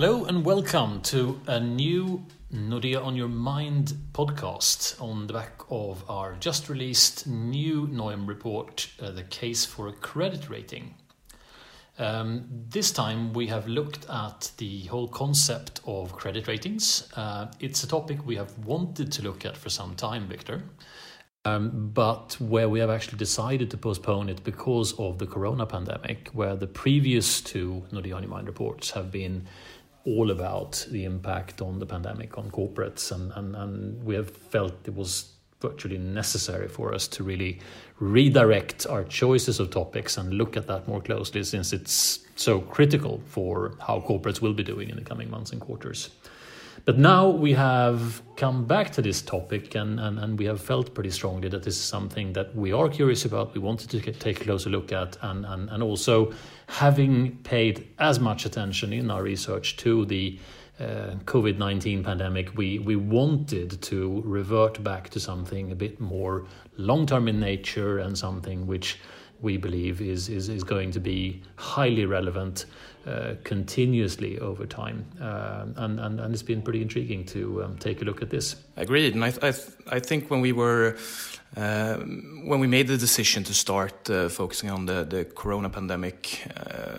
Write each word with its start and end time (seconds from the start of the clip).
Hello 0.00 0.24
and 0.24 0.46
welcome 0.46 1.02
to 1.02 1.38
a 1.46 1.60
new 1.60 2.24
Nordea 2.50 3.04
on 3.04 3.16
Your 3.16 3.28
Mind 3.28 3.92
podcast 4.14 4.98
on 4.98 5.26
the 5.26 5.34
back 5.34 5.60
of 5.68 6.02
our 6.08 6.36
just 6.40 6.70
released 6.70 7.26
new 7.26 7.86
NOIM 7.86 8.26
report, 8.26 8.88
uh, 9.02 9.10
The 9.10 9.24
Case 9.24 9.66
for 9.66 9.88
a 9.88 9.92
Credit 9.92 10.48
Rating. 10.48 10.94
Um, 11.98 12.46
this 12.70 12.92
time 12.92 13.34
we 13.34 13.48
have 13.48 13.68
looked 13.68 14.08
at 14.08 14.52
the 14.56 14.84
whole 14.86 15.06
concept 15.06 15.82
of 15.84 16.16
credit 16.16 16.48
ratings. 16.48 17.06
Uh, 17.14 17.48
it's 17.60 17.84
a 17.84 17.86
topic 17.86 18.24
we 18.24 18.36
have 18.36 18.56
wanted 18.64 19.12
to 19.12 19.22
look 19.22 19.44
at 19.44 19.54
for 19.54 19.68
some 19.68 19.96
time, 19.96 20.28
Victor. 20.28 20.62
Um, 21.44 21.90
but 21.92 22.38
where 22.38 22.70
we 22.70 22.80
have 22.80 22.90
actually 22.90 23.18
decided 23.18 23.70
to 23.70 23.76
postpone 23.76 24.30
it 24.30 24.44
because 24.44 24.98
of 24.98 25.18
the 25.18 25.26
corona 25.26 25.66
pandemic, 25.66 26.28
where 26.32 26.56
the 26.56 26.66
previous 26.66 27.42
two 27.42 27.84
Nordea 27.92 28.16
on 28.16 28.22
Your 28.22 28.30
Mind 28.30 28.46
reports 28.46 28.90
have 28.92 29.10
been 29.10 29.46
all 30.04 30.30
about 30.30 30.86
the 30.90 31.04
impact 31.04 31.60
on 31.60 31.78
the 31.78 31.86
pandemic 31.86 32.38
on 32.38 32.50
corporates, 32.50 33.12
and, 33.12 33.32
and, 33.32 33.54
and 33.54 34.02
we 34.02 34.14
have 34.14 34.30
felt 34.30 34.72
it 34.84 34.94
was 34.94 35.32
virtually 35.60 35.98
necessary 35.98 36.68
for 36.68 36.94
us 36.94 37.06
to 37.06 37.22
really 37.22 37.58
redirect 37.98 38.86
our 38.86 39.04
choices 39.04 39.60
of 39.60 39.70
topics 39.70 40.16
and 40.16 40.32
look 40.34 40.56
at 40.56 40.66
that 40.66 40.88
more 40.88 41.02
closely 41.02 41.44
since 41.44 41.72
it's 41.72 42.20
so 42.34 42.60
critical 42.60 43.20
for 43.26 43.74
how 43.80 44.00
corporates 44.00 44.40
will 44.40 44.54
be 44.54 44.62
doing 44.62 44.88
in 44.88 44.96
the 44.96 45.02
coming 45.02 45.30
months 45.30 45.52
and 45.52 45.60
quarters. 45.60 46.10
But 46.84 46.98
now 46.98 47.28
we 47.28 47.52
have 47.52 48.22
come 48.36 48.64
back 48.64 48.90
to 48.92 49.02
this 49.02 49.22
topic 49.22 49.74
and, 49.74 50.00
and, 50.00 50.18
and 50.18 50.38
we 50.38 50.46
have 50.46 50.60
felt 50.60 50.94
pretty 50.94 51.10
strongly 51.10 51.48
that 51.48 51.62
this 51.62 51.76
is 51.76 51.82
something 51.82 52.32
that 52.32 52.54
we 52.56 52.72
are 52.72 52.88
curious 52.88 53.24
about, 53.24 53.54
we 53.54 53.60
wanted 53.60 53.90
to 53.90 54.12
take 54.12 54.40
a 54.40 54.44
closer 54.44 54.70
look 54.70 54.92
at, 54.92 55.16
and, 55.22 55.44
and, 55.44 55.68
and 55.68 55.82
also 55.82 56.32
having 56.66 57.36
paid 57.38 57.86
as 57.98 58.18
much 58.18 58.46
attention 58.46 58.92
in 58.92 59.10
our 59.10 59.22
research 59.22 59.76
to 59.78 60.06
the 60.06 60.38
uh, 60.80 61.14
COVID 61.26 61.58
19 61.58 62.02
pandemic, 62.02 62.56
we, 62.56 62.78
we 62.78 62.96
wanted 62.96 63.82
to 63.82 64.22
revert 64.24 64.82
back 64.82 65.10
to 65.10 65.20
something 65.20 65.70
a 65.72 65.74
bit 65.74 66.00
more 66.00 66.46
long 66.78 67.04
term 67.04 67.28
in 67.28 67.38
nature 67.38 67.98
and 67.98 68.16
something 68.16 68.66
which 68.66 68.98
we 69.42 69.56
believe 69.56 70.00
is, 70.00 70.28
is, 70.28 70.48
is 70.48 70.64
going 70.64 70.90
to 70.92 71.00
be 71.00 71.42
highly 71.56 72.04
relevant 72.04 72.66
uh, 73.06 73.34
continuously 73.44 74.38
over 74.40 74.66
time. 74.66 75.06
Uh, 75.20 75.64
and, 75.76 75.98
and, 75.98 76.20
and 76.20 76.34
it's 76.34 76.42
been 76.42 76.62
pretty 76.62 76.82
intriguing 76.82 77.24
to 77.24 77.64
um, 77.64 77.76
take 77.78 78.02
a 78.02 78.04
look 78.04 78.22
at 78.22 78.30
this. 78.30 78.56
Agreed. 78.76 79.14
And 79.14 79.24
I, 79.24 79.30
th- 79.30 79.42
I, 79.42 79.52
th- 79.52 79.76
I 79.90 80.00
think 80.00 80.30
when 80.30 80.40
we 80.40 80.52
were 80.52 80.96
um, 81.56 82.42
when 82.44 82.60
we 82.60 82.66
made 82.66 82.86
the 82.86 82.96
decision 82.96 83.42
to 83.44 83.54
start 83.54 84.08
uh, 84.08 84.28
focusing 84.28 84.70
on 84.70 84.86
the, 84.86 85.04
the 85.04 85.24
corona 85.24 85.68
pandemic, 85.68 86.46
uh, 86.56 86.98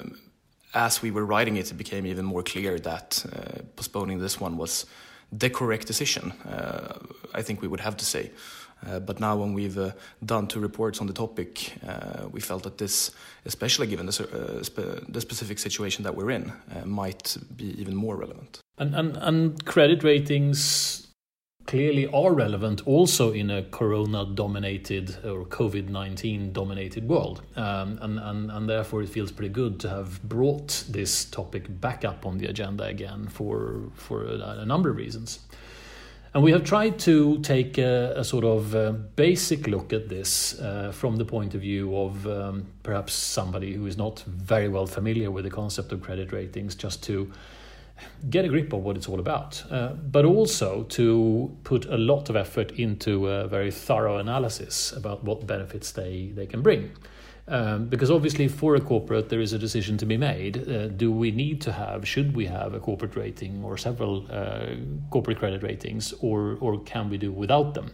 as 0.73 1.01
we 1.01 1.11
were 1.11 1.25
writing 1.25 1.55
it, 1.57 1.71
it 1.71 1.77
became 1.77 2.05
even 2.05 2.25
more 2.25 2.43
clear 2.43 2.79
that 2.79 3.23
uh, 3.31 3.61
postponing 3.75 4.19
this 4.19 4.41
one 4.41 4.57
was 4.57 4.85
the 5.31 5.49
correct 5.49 5.87
decision. 5.87 6.33
I 7.33 7.41
think 7.41 7.61
we 7.61 7.67
would 7.69 7.79
have 7.79 7.95
to 7.97 8.05
say. 8.05 8.31
Uh, 8.87 8.99
but 8.99 9.19
now, 9.19 9.35
when 9.35 9.53
we've 9.53 9.77
uh, 9.77 9.91
done 10.25 10.47
two 10.47 10.59
reports 10.59 10.99
on 11.01 11.07
the 11.07 11.13
topic, 11.13 11.73
uh, 11.87 12.27
we 12.31 12.39
felt 12.39 12.63
that 12.63 12.77
this, 12.77 13.11
especially 13.45 13.87
given 13.87 14.05
the, 14.05 14.11
uh, 14.11 14.63
spe- 14.63 15.05
the 15.07 15.21
specific 15.21 15.59
situation 15.59 16.03
that 16.03 16.15
we're 16.15 16.31
in, 16.31 16.51
uh, 16.75 16.85
might 16.85 17.37
be 17.55 17.79
even 17.79 17.95
more 17.95 18.15
relevant. 18.15 18.59
And, 18.77 18.95
and, 18.95 19.17
and 19.17 19.65
credit 19.65 20.03
ratings 20.03 21.07
clearly 21.67 22.07
are 22.07 22.33
relevant 22.33 22.85
also 22.87 23.31
in 23.31 23.49
a 23.49 23.63
corona 23.63 24.25
dominated 24.25 25.23
or 25.23 25.45
COVID 25.45 25.89
19 25.89 26.51
dominated 26.51 27.07
world. 27.07 27.43
Um, 27.55 27.99
and, 28.01 28.19
and, 28.19 28.51
and 28.51 28.69
therefore, 28.69 29.03
it 29.03 29.09
feels 29.09 29.31
pretty 29.31 29.53
good 29.53 29.79
to 29.81 29.89
have 29.89 30.21
brought 30.23 30.83
this 30.89 31.25
topic 31.25 31.79
back 31.79 32.03
up 32.03 32.25
on 32.25 32.39
the 32.39 32.47
agenda 32.47 32.85
again 32.85 33.27
for, 33.27 33.83
for 33.93 34.25
a, 34.25 34.59
a 34.59 34.65
number 34.65 34.89
of 34.89 34.97
reasons. 34.97 35.39
And 36.33 36.43
we 36.43 36.51
have 36.53 36.63
tried 36.63 36.97
to 36.99 37.39
take 37.39 37.77
a, 37.77 38.13
a 38.15 38.23
sort 38.23 38.45
of 38.45 38.73
uh, 38.73 38.93
basic 39.17 39.67
look 39.67 39.91
at 39.91 40.07
this 40.07 40.57
uh, 40.61 40.93
from 40.93 41.17
the 41.17 41.25
point 41.25 41.55
of 41.55 41.61
view 41.61 41.97
of 41.97 42.25
um, 42.25 42.67
perhaps 42.83 43.11
somebody 43.13 43.73
who 43.73 43.85
is 43.85 43.97
not 43.97 44.21
very 44.21 44.69
well 44.69 44.85
familiar 44.85 45.29
with 45.29 45.43
the 45.43 45.51
concept 45.51 45.91
of 45.91 46.01
credit 46.01 46.31
ratings, 46.31 46.73
just 46.73 47.03
to 47.03 47.29
get 48.29 48.45
a 48.45 48.47
grip 48.47 48.71
of 48.71 48.81
what 48.81 48.95
it's 48.95 49.09
all 49.09 49.19
about, 49.19 49.61
uh, 49.71 49.89
but 49.89 50.23
also 50.23 50.83
to 50.83 51.53
put 51.65 51.85
a 51.85 51.97
lot 51.97 52.29
of 52.29 52.37
effort 52.37 52.71
into 52.71 53.27
a 53.27 53.45
very 53.47 53.69
thorough 53.69 54.17
analysis 54.17 54.93
about 54.93 55.25
what 55.25 55.45
benefits 55.45 55.91
they, 55.91 56.31
they 56.33 56.45
can 56.45 56.61
bring. 56.61 56.91
Um, 57.47 57.87
because 57.87 58.11
obviously, 58.11 58.47
for 58.47 58.75
a 58.75 58.81
corporate, 58.81 59.29
there 59.29 59.41
is 59.41 59.53
a 59.53 59.59
decision 59.59 59.97
to 59.97 60.05
be 60.05 60.17
made. 60.17 60.69
Uh, 60.69 60.87
do 60.87 61.11
we 61.11 61.31
need 61.31 61.59
to 61.61 61.71
have, 61.71 62.07
should 62.07 62.35
we 62.35 62.45
have 62.45 62.73
a 62.73 62.79
corporate 62.79 63.15
rating 63.15 63.63
or 63.63 63.77
several 63.77 64.25
uh, 64.31 64.75
corporate 65.09 65.39
credit 65.39 65.63
ratings, 65.63 66.13
or, 66.21 66.57
or 66.61 66.79
can 66.81 67.09
we 67.09 67.17
do 67.17 67.31
without 67.31 67.73
them? 67.73 67.91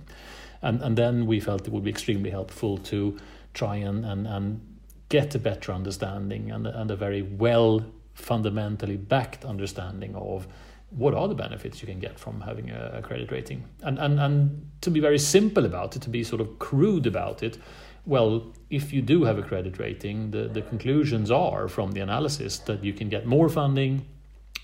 And, 0.61 0.81
and 0.81 0.97
then 0.97 1.25
we 1.25 1.39
felt 1.39 1.67
it 1.67 1.71
would 1.71 1.83
be 1.83 1.89
extremely 1.89 2.29
helpful 2.29 2.77
to 2.79 3.17
try 3.53 3.77
and, 3.77 4.05
and, 4.05 4.27
and 4.27 4.61
get 5.09 5.33
a 5.35 5.39
better 5.39 5.71
understanding 5.71 6.51
and, 6.51 6.67
and 6.67 6.91
a 6.91 6.95
very 6.95 7.21
well 7.21 7.85
fundamentally 8.13 8.97
backed 8.97 9.45
understanding 9.45 10.15
of 10.15 10.47
what 10.89 11.13
are 11.13 11.27
the 11.27 11.35
benefits 11.35 11.81
you 11.81 11.87
can 11.87 11.99
get 11.99 12.17
from 12.17 12.41
having 12.41 12.69
a, 12.71 13.01
credit 13.01 13.31
rating. 13.31 13.63
And, 13.83 13.99
and, 13.99 14.19
and 14.19 14.69
to 14.81 14.89
be 14.89 14.99
very 14.99 15.19
simple 15.19 15.65
about 15.65 15.95
it, 15.95 16.01
to 16.03 16.09
be 16.09 16.23
sort 16.23 16.41
of 16.41 16.59
crude 16.59 17.05
about 17.05 17.43
it, 17.43 17.57
well, 18.07 18.53
if 18.69 18.93
you 18.93 19.01
do 19.01 19.25
have 19.25 19.37
a 19.37 19.43
credit 19.43 19.79
rating, 19.79 20.31
the, 20.31 20.47
the 20.47 20.61
conclusions 20.61 21.29
are 21.29 21.67
from 21.67 21.91
the 21.91 21.99
analysis 21.99 22.59
that 22.59 22.83
you 22.83 22.93
can 22.93 23.09
get 23.09 23.25
more 23.25 23.49
funding, 23.49 24.05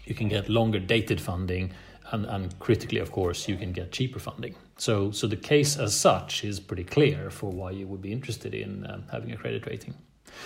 you 0.06 0.16
can 0.16 0.30
get 0.30 0.50
longer 0.50 0.80
dated 0.80 1.20
funding, 1.20 1.72
and, 2.12 2.26
and 2.26 2.58
critically, 2.60 3.00
of 3.00 3.12
course, 3.12 3.48
you 3.48 3.58
can 3.58 3.72
get 3.72 3.92
cheaper 3.92 4.20
funding. 4.20 4.56
So, 4.78 5.12
so 5.12 5.28
the 5.28 5.36
case 5.36 5.78
as 5.78 5.96
such 5.96 6.44
is 6.44 6.60
pretty 6.60 6.84
clear 6.84 7.30
for 7.30 7.52
why 7.52 7.72
you 7.72 7.88
would 7.88 8.02
be 8.02 8.12
interested 8.12 8.54
in 8.54 8.86
um, 8.90 9.04
having 9.12 9.32
a 9.32 9.38
credit 9.38 9.66
rating. 9.66 9.94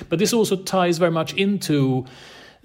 But 0.09 0.19
this 0.19 0.34
also 0.34 0.56
ties 0.56 0.97
very 0.97 1.12
much 1.12 1.34
into 1.34 2.06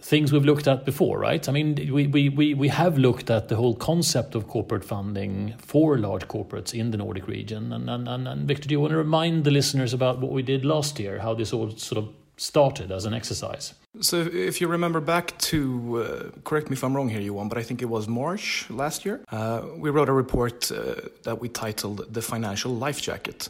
things 0.02 0.32
we've 0.32 0.44
looked 0.44 0.66
at 0.66 0.84
before, 0.84 1.18
right? 1.18 1.48
I 1.48 1.52
mean, 1.52 1.76
we, 1.92 2.06
we, 2.08 2.28
we, 2.28 2.54
we 2.54 2.68
have 2.68 2.98
looked 2.98 3.30
at 3.30 3.48
the 3.48 3.56
whole 3.56 3.74
concept 3.74 4.34
of 4.34 4.48
corporate 4.48 4.84
funding 4.84 5.54
for 5.58 5.96
large 5.96 6.26
corporates 6.26 6.74
in 6.74 6.90
the 6.90 6.96
Nordic 6.98 7.28
region. 7.28 7.72
And, 7.72 7.88
and, 7.88 8.08
and, 8.08 8.26
and 8.26 8.48
Victor, 8.48 8.68
do 8.68 8.74
you 8.74 8.80
want 8.80 8.90
to 8.90 8.96
remind 8.96 9.44
the 9.44 9.52
listeners 9.52 9.94
about 9.94 10.18
what 10.18 10.32
we 10.32 10.42
did 10.42 10.64
last 10.64 10.98
year, 10.98 11.20
how 11.20 11.34
this 11.34 11.52
all 11.52 11.70
sort 11.76 12.04
of 12.04 12.12
started 12.36 12.90
as 12.90 13.04
an 13.04 13.14
exercise? 13.14 13.74
So, 14.00 14.22
if 14.32 14.60
you 14.60 14.68
remember 14.68 15.00
back 15.00 15.38
to, 15.38 15.98
uh, 15.98 16.40
correct 16.44 16.70
me 16.70 16.74
if 16.74 16.82
I'm 16.82 16.96
wrong 16.96 17.08
here, 17.08 17.20
Johan, 17.20 17.48
but 17.48 17.58
I 17.58 17.62
think 17.62 17.82
it 17.82 17.88
was 17.88 18.08
March 18.08 18.66
last 18.70 19.04
year, 19.04 19.20
uh, 19.30 19.62
we 19.76 19.90
wrote 19.90 20.08
a 20.08 20.12
report 20.12 20.72
uh, 20.72 20.94
that 21.22 21.40
we 21.40 21.48
titled 21.48 22.12
The 22.12 22.22
Financial 22.22 22.74
Life 22.74 23.00
Jacket. 23.02 23.48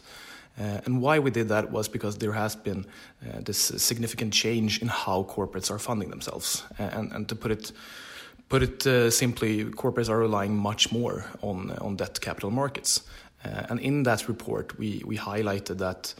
Uh, 0.59 0.81
and 0.85 1.01
why 1.01 1.19
we 1.19 1.31
did 1.31 1.47
that 1.47 1.71
was 1.71 1.87
because 1.87 2.17
there 2.17 2.31
has 2.33 2.55
been 2.55 2.85
uh, 3.25 3.41
this 3.41 3.57
significant 3.57 4.33
change 4.33 4.81
in 4.81 4.87
how 4.87 5.23
corporates 5.23 5.71
are 5.71 5.79
funding 5.79 6.09
themselves. 6.09 6.63
And, 6.77 7.11
and 7.11 7.27
to 7.29 7.35
put 7.35 7.51
it 7.51 7.71
put 8.49 8.61
it 8.61 8.85
uh, 8.85 9.09
simply, 9.09 9.65
corporates 9.65 10.09
are 10.09 10.19
relying 10.19 10.55
much 10.55 10.91
more 10.91 11.25
on 11.41 11.71
on 11.81 11.95
debt 11.95 12.21
capital 12.21 12.51
markets. 12.51 13.01
Uh, 13.43 13.65
and 13.69 13.79
in 13.79 14.03
that 14.03 14.27
report, 14.27 14.77
we 14.77 15.01
we 15.05 15.17
highlighted 15.17 15.77
that 15.77 16.13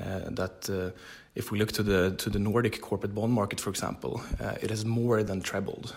uh, 0.00 0.30
that 0.30 0.70
uh, 0.70 0.90
if 1.34 1.50
we 1.50 1.58
look 1.58 1.72
to 1.72 1.82
the 1.82 2.14
to 2.16 2.30
the 2.30 2.38
Nordic 2.38 2.80
corporate 2.80 3.14
bond 3.14 3.32
market, 3.32 3.60
for 3.60 3.70
example, 3.70 4.20
it 4.62 4.70
has 4.70 4.84
more 4.84 5.24
than 5.24 5.40
trebled 5.40 5.94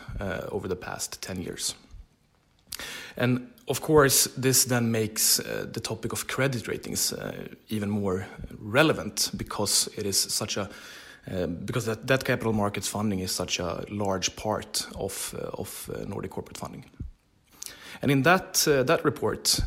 over 0.52 0.68
the 0.68 0.76
past 0.76 1.22
ten 1.22 1.42
years. 1.42 1.76
And 3.18 3.52
of 3.68 3.82
course, 3.82 4.30
this 4.38 4.66
then 4.66 4.92
makes 4.92 5.40
uh, 5.40 5.66
the 5.72 5.80
topic 5.80 6.14
of 6.14 6.28
credit 6.28 6.68
ratings 6.68 7.14
uh, 7.14 7.34
even 7.70 7.90
more 7.90 8.26
relevant 8.60 9.32
because 9.36 9.90
it 9.98 10.06
is 10.06 10.18
such 10.18 10.58
a 10.58 10.70
uh, 11.30 11.46
because 11.46 11.86
that, 11.86 12.08
that 12.08 12.24
capital 12.24 12.54
markets 12.54 12.88
funding 12.88 13.20
is 13.20 13.32
such 13.32 13.60
a 13.60 13.84
large 13.90 14.34
part 14.38 14.88
of 14.96 15.36
uh, 15.38 15.62
of 15.62 15.90
uh, 15.94 16.06
Nordic 16.06 16.32
corporate 16.32 16.58
funding. 16.58 16.86
And 18.02 18.12
in 18.12 18.24
that 18.24 18.66
uh, 18.68 18.84
that 18.84 19.04
report, 19.04 19.60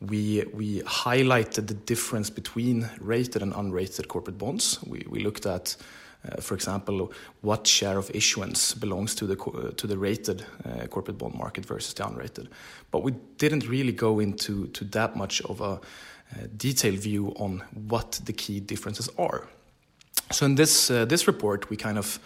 we 0.00 0.44
we 0.54 0.82
highlighted 0.82 1.66
the 1.66 1.74
difference 1.74 2.30
between 2.30 2.88
rated 3.00 3.42
and 3.42 3.52
unrated 3.52 4.08
corporate 4.08 4.38
bonds. 4.38 4.78
We 4.86 5.04
we 5.08 5.20
looked 5.20 5.46
at 5.46 5.76
uh, 6.24 6.40
for 6.40 6.54
example, 6.54 7.12
what 7.42 7.66
share 7.66 7.96
of 7.96 8.10
issuance 8.10 8.74
belongs 8.74 9.14
to 9.14 9.26
the 9.26 9.36
to 9.76 9.86
the 9.86 9.96
rated 9.96 10.44
uh, 10.64 10.86
corporate 10.86 11.18
bond 11.18 11.34
market 11.34 11.66
versus 11.66 11.94
the 11.94 12.04
unrated. 12.04 12.48
But 12.90 13.02
we 13.02 13.14
didn't 13.36 13.68
really 13.68 13.92
go 13.92 14.20
into 14.20 14.66
to 14.68 14.84
that 14.84 15.16
much 15.16 15.40
of 15.42 15.60
a 15.60 15.64
uh, 15.64 15.78
detailed 16.56 16.98
view 16.98 17.32
on 17.36 17.62
what 17.88 18.20
the 18.24 18.32
key 18.32 18.60
differences 18.60 19.08
are. 19.16 19.48
So 20.30 20.46
in 20.46 20.56
this 20.56 20.88
this 20.88 21.26
report, 21.26 21.70
we 21.70 21.76
kind 21.76 21.98
of 21.98 22.20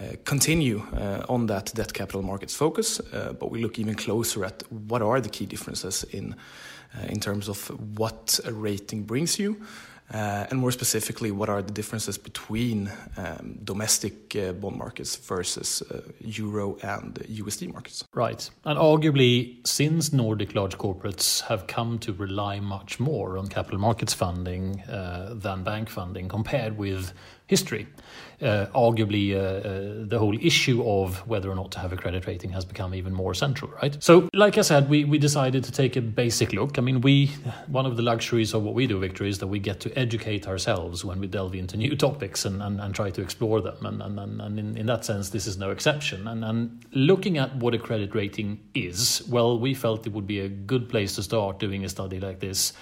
uh, 0.00 0.16
continue 0.24 0.82
uh, 0.92 1.24
on 1.28 1.46
that 1.46 1.74
debt 1.74 1.92
capital 1.92 2.22
markets 2.22 2.54
focus, 2.54 3.00
uh, 3.00 3.32
but 3.32 3.50
we 3.50 3.60
look 3.60 3.78
even 3.78 3.94
closer 3.94 4.44
at 4.44 4.62
what 4.70 5.02
are 5.02 5.20
the 5.20 5.28
key 5.28 5.46
differences 5.46 6.04
in 6.12 6.36
in 7.08 7.20
terms 7.20 7.48
of 7.48 7.68
what 7.98 8.40
a 8.44 8.52
rating 8.52 9.04
brings 9.04 9.38
you 9.38 9.56
Uh, 10.12 10.46
and 10.50 10.58
more 10.58 10.72
specifically, 10.72 11.30
what 11.30 11.48
are 11.50 11.60
the 11.60 11.72
differences 11.72 12.16
between 12.16 12.90
um, 13.18 13.58
domestic 13.64 14.34
uh, 14.36 14.52
bond 14.52 14.78
markets 14.78 15.16
versus 15.16 15.82
uh, 15.82 16.00
euro 16.20 16.78
and 16.82 17.14
USD 17.16 17.70
markets? 17.72 18.04
Right. 18.14 18.48
And 18.64 18.78
arguably, 18.78 19.66
since 19.66 20.12
Nordic 20.12 20.54
large 20.54 20.78
corporates 20.78 21.42
have 21.42 21.66
come 21.66 21.98
to 21.98 22.14
rely 22.14 22.58
much 22.58 22.98
more 22.98 23.36
on 23.36 23.48
capital 23.48 23.78
markets 23.78 24.14
funding 24.14 24.80
uh, 24.82 25.34
than 25.34 25.62
bank 25.62 25.90
funding 25.90 26.28
compared 26.28 26.78
with 26.78 27.12
history, 27.46 27.86
uh, 28.40 28.66
arguably 28.74 29.34
uh, 29.34 29.38
uh, 29.38 30.06
the 30.06 30.18
whole 30.18 30.36
issue 30.40 30.82
of 30.88 31.26
whether 31.26 31.50
or 31.50 31.56
not 31.56 31.72
to 31.72 31.78
have 31.80 31.92
a 31.92 31.96
credit 31.96 32.26
rating 32.26 32.50
has 32.50 32.64
become 32.64 32.94
even 32.94 33.12
more 33.12 33.34
central, 33.34 33.70
right? 33.82 34.00
So, 34.02 34.28
like 34.32 34.58
I 34.58 34.60
said, 34.62 34.88
we, 34.88 35.04
we 35.04 35.18
decided 35.18 35.64
to 35.64 35.72
take 35.72 35.96
a 35.96 36.00
basic 36.00 36.52
look. 36.52 36.78
I 36.78 36.82
mean, 36.82 37.00
we 37.00 37.32
one 37.66 37.86
of 37.86 37.96
the 37.96 38.02
luxuries 38.02 38.54
of 38.54 38.62
what 38.62 38.74
we 38.74 38.86
do, 38.86 38.98
Victor, 39.00 39.24
is 39.24 39.38
that 39.38 39.48
we 39.48 39.58
get 39.58 39.80
to 39.80 39.98
educate 39.98 40.46
ourselves 40.46 41.04
when 41.04 41.18
we 41.18 41.26
delve 41.26 41.54
into 41.54 41.76
new 41.76 41.96
topics 42.08 42.44
and, 42.44 42.62
and, 42.62 42.80
and 42.80 42.94
try 42.94 43.10
to 43.10 43.20
explore 43.20 43.60
them. 43.60 43.84
And, 43.84 44.02
and, 44.02 44.40
and 44.40 44.58
in, 44.58 44.76
in 44.76 44.86
that 44.86 45.04
sense, 45.04 45.30
this 45.30 45.46
is 45.46 45.58
no 45.58 45.70
exception. 45.70 46.28
And, 46.28 46.44
and 46.44 46.84
looking 46.92 47.38
at 47.38 47.54
what 47.56 47.74
a 47.74 47.78
credit 47.78 48.14
rating 48.14 48.60
is, 48.74 49.22
well, 49.28 49.58
we 49.58 49.74
felt 49.74 50.06
it 50.06 50.12
would 50.12 50.26
be 50.26 50.40
a 50.40 50.48
good 50.48 50.88
place 50.88 51.16
to 51.16 51.22
start 51.22 51.58
doing 51.58 51.84
a 51.84 51.88
study 51.88 52.20
like 52.20 52.38
this 52.38 52.72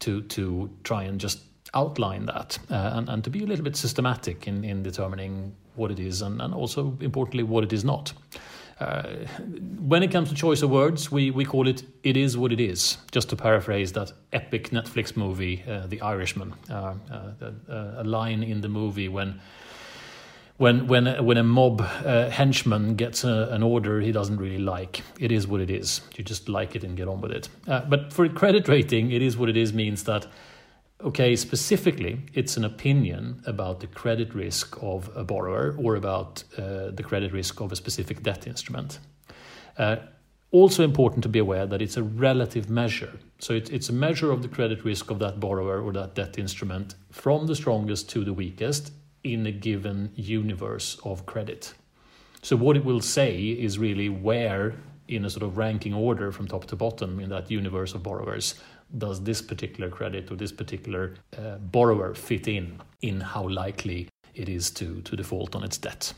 to, 0.00 0.22
to 0.22 0.70
try 0.82 1.04
and 1.04 1.20
just 1.20 1.40
outline 1.74 2.26
that 2.26 2.58
uh, 2.70 2.92
and, 2.94 3.08
and 3.08 3.24
to 3.24 3.30
be 3.30 3.42
a 3.42 3.46
little 3.46 3.64
bit 3.64 3.76
systematic 3.76 4.46
in, 4.46 4.64
in 4.64 4.82
determining 4.82 5.54
what 5.76 5.90
it 5.90 5.98
is 5.98 6.22
and, 6.22 6.40
and 6.40 6.54
also 6.54 6.96
importantly 7.00 7.42
what 7.42 7.64
it 7.64 7.72
is 7.72 7.84
not. 7.84 8.12
Uh, 8.80 9.02
when 9.78 10.02
it 10.02 10.10
comes 10.10 10.28
to 10.28 10.34
choice 10.34 10.62
of 10.62 10.70
words, 10.70 11.10
we, 11.10 11.30
we 11.30 11.44
call 11.44 11.68
it 11.68 11.84
"it 12.02 12.16
is 12.16 12.36
what 12.36 12.52
it 12.52 12.60
is." 12.60 12.98
Just 13.12 13.28
to 13.28 13.36
paraphrase 13.36 13.92
that 13.92 14.12
epic 14.32 14.70
Netflix 14.70 15.16
movie, 15.16 15.62
uh, 15.68 15.86
The 15.86 16.00
Irishman, 16.00 16.54
uh, 16.68 16.94
uh, 17.10 17.50
uh 17.68 17.94
a 17.98 18.04
line 18.04 18.42
in 18.42 18.62
the 18.62 18.68
movie 18.68 19.08
when 19.08 19.40
when 20.56 20.88
when 20.88 21.24
when 21.24 21.36
a 21.36 21.44
mob 21.44 21.80
uh, 21.80 22.30
henchman 22.30 22.96
gets 22.96 23.22
a, 23.22 23.48
an 23.52 23.62
order 23.62 24.00
he 24.00 24.10
doesn't 24.10 24.38
really 24.38 24.58
like, 24.58 25.02
it 25.20 25.30
is 25.30 25.46
what 25.46 25.60
it 25.60 25.70
is. 25.70 26.00
You 26.16 26.24
just 26.24 26.48
like 26.48 26.74
it 26.74 26.82
and 26.82 26.96
get 26.96 27.06
on 27.06 27.20
with 27.20 27.30
it. 27.30 27.48
but 27.66 28.12
for 28.12 28.28
credit 28.28 28.66
rating, 28.66 29.12
it 29.12 29.22
is 29.22 29.36
what 29.36 29.48
it 29.48 29.56
is 29.56 29.72
means 29.72 30.02
that 30.04 30.26
okay, 31.02 31.36
specifically, 31.36 32.20
it's 32.34 32.56
an 32.56 32.64
opinion 32.64 33.42
about 33.46 33.80
the 33.80 33.86
credit 33.86 34.34
risk 34.34 34.76
of 34.82 35.10
a 35.16 35.24
borrower 35.24 35.76
or 35.78 35.96
about 35.96 36.44
uh, 36.56 36.90
the 36.90 37.02
credit 37.02 37.32
risk 37.32 37.60
of 37.60 37.72
a 37.72 37.76
specific 37.76 38.22
debt 38.22 38.46
instrument. 38.46 38.98
Uh, 39.76 39.96
also 40.50 40.84
important 40.84 41.22
to 41.24 41.28
be 41.28 41.40
aware 41.40 41.66
that 41.66 41.82
it's 41.82 41.96
a 41.96 42.02
relative 42.02 42.70
measure. 42.70 43.18
So 43.40 43.54
it, 43.54 43.70
it's 43.72 43.88
a 43.88 43.92
measure 43.92 44.30
of 44.30 44.40
the 44.42 44.48
credit 44.48 44.84
risk 44.84 45.10
of 45.10 45.18
that 45.18 45.40
borrower 45.40 45.82
or 45.82 45.92
that 45.94 46.14
debt 46.14 46.38
instrument 46.38 46.94
from 47.10 47.46
the 47.46 47.56
strongest 47.56 48.08
to 48.10 48.24
the 48.24 48.32
weakest 48.32 48.92
in 49.24 49.46
a 49.46 49.50
given 49.50 50.12
universe 50.14 50.98
of 51.04 51.26
credit. 51.26 51.74
So 52.42 52.56
what 52.56 52.76
it 52.76 52.84
will 52.84 53.00
say 53.00 53.38
is 53.38 53.78
really 53.78 54.08
where 54.08 54.74
in 55.08 55.24
a 55.24 55.30
sort 55.30 55.42
of 55.42 55.56
ranking 55.56 55.92
order 55.92 56.30
from 56.30 56.46
top 56.46 56.66
to 56.66 56.76
bottom 56.76 57.18
in 57.18 57.30
that 57.30 57.50
universe 57.50 57.94
of 57.94 58.02
borrowers 58.02 58.54
does 58.98 59.22
this 59.22 59.42
particular 59.42 59.90
credit 59.90 60.30
or 60.30 60.36
this 60.36 60.52
particular 60.52 61.14
uh, 61.38 61.56
borrower 61.58 62.14
fit 62.14 62.48
in 62.48 62.80
in 63.00 63.20
how 63.20 63.48
likely 63.48 64.08
it 64.34 64.48
is 64.48 64.70
to, 64.70 65.00
to 65.02 65.16
default 65.16 65.54
on 65.54 65.64
its 65.64 65.78
debt. 65.78 66.12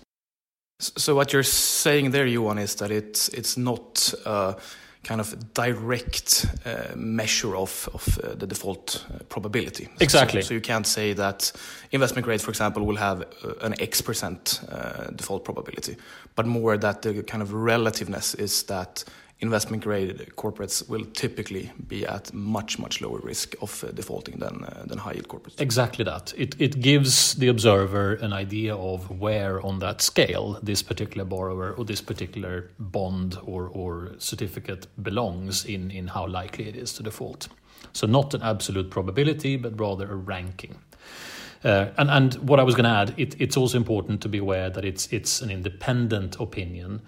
So 0.80 1.14
what 1.14 1.32
you're 1.32 1.42
saying 1.42 2.10
there, 2.10 2.26
Johan, 2.26 2.58
is 2.58 2.74
that 2.76 2.90
it's 2.90 3.28
it's 3.28 3.56
not 3.56 4.12
a 4.26 4.56
kind 5.04 5.20
of 5.20 5.54
direct 5.54 6.46
uh, 6.66 6.94
measure 6.96 7.56
of 7.56 7.88
of 7.94 8.18
uh, 8.18 8.34
the 8.34 8.46
default 8.46 9.06
uh, 9.08 9.24
probability. 9.28 9.88
Exactly. 10.00 10.42
So, 10.42 10.48
so, 10.48 10.54
you 10.54 10.60
can't 10.60 10.86
say 10.86 11.14
that 11.14 11.52
investment 11.92 12.24
grade, 12.24 12.42
for 12.42 12.50
example, 12.50 12.84
will 12.84 12.96
have 12.98 13.22
uh, 13.22 13.66
an 13.66 13.74
X 13.80 14.02
percent 14.02 14.60
uh, 14.70 15.10
default 15.16 15.44
probability, 15.44 15.96
but 16.34 16.46
more 16.46 16.76
that 16.78 17.02
the 17.02 17.22
kind 17.22 17.42
of 17.42 17.52
relativeness 17.52 18.34
is 18.34 18.64
that 18.64 19.04
investment 19.40 19.84
grade 19.84 20.32
corporates 20.36 20.88
will 20.88 21.04
typically 21.12 21.70
be 21.88 22.06
at 22.06 22.32
much 22.32 22.78
much 22.78 23.00
lower 23.00 23.18
risk 23.18 23.54
of 23.60 23.84
uh, 23.84 23.90
defaulting 23.92 24.38
than 24.38 24.64
uh, 24.64 24.84
than 24.86 24.98
high 24.98 25.12
yield 25.12 25.28
corporates. 25.28 25.60
Exactly 25.60 26.04
that. 26.04 26.32
It 26.36 26.56
it 26.58 26.80
gives 26.80 27.34
the 27.34 27.48
observer 27.48 28.14
an 28.14 28.32
idea 28.32 28.74
of 28.74 29.10
where 29.20 29.60
on 29.60 29.78
that 29.80 30.02
scale 30.02 30.58
this 30.62 30.82
particular 30.82 31.24
borrower 31.24 31.72
or 31.72 31.84
this 31.84 32.00
particular 32.00 32.70
bond 32.78 33.36
or 33.44 33.68
or 33.68 34.12
certificate 34.18 34.86
belongs 35.02 35.64
in 35.64 35.90
in 35.90 36.08
how 36.08 36.26
likely 36.26 36.68
it 36.68 36.76
is 36.76 36.92
to 36.94 37.02
default. 37.02 37.48
So 37.92 38.06
not 38.06 38.34
an 38.34 38.42
absolute 38.42 38.90
probability, 38.90 39.56
but 39.56 39.80
rather 39.80 40.10
a 40.10 40.16
ranking. 40.16 40.76
Uh, 41.64 41.90
and, 41.96 42.10
and 42.10 42.34
what 42.48 42.60
I 42.60 42.62
was 42.62 42.74
going 42.74 42.84
to 42.84 42.90
add, 42.90 43.14
it, 43.16 43.34
it's 43.40 43.56
also 43.56 43.76
important 43.76 44.20
to 44.20 44.28
be 44.28 44.38
aware 44.38 44.70
that 44.70 44.84
it's 44.84 45.08
it's 45.12 45.42
an 45.42 45.50
independent 45.50 46.36
opinion 46.38 47.00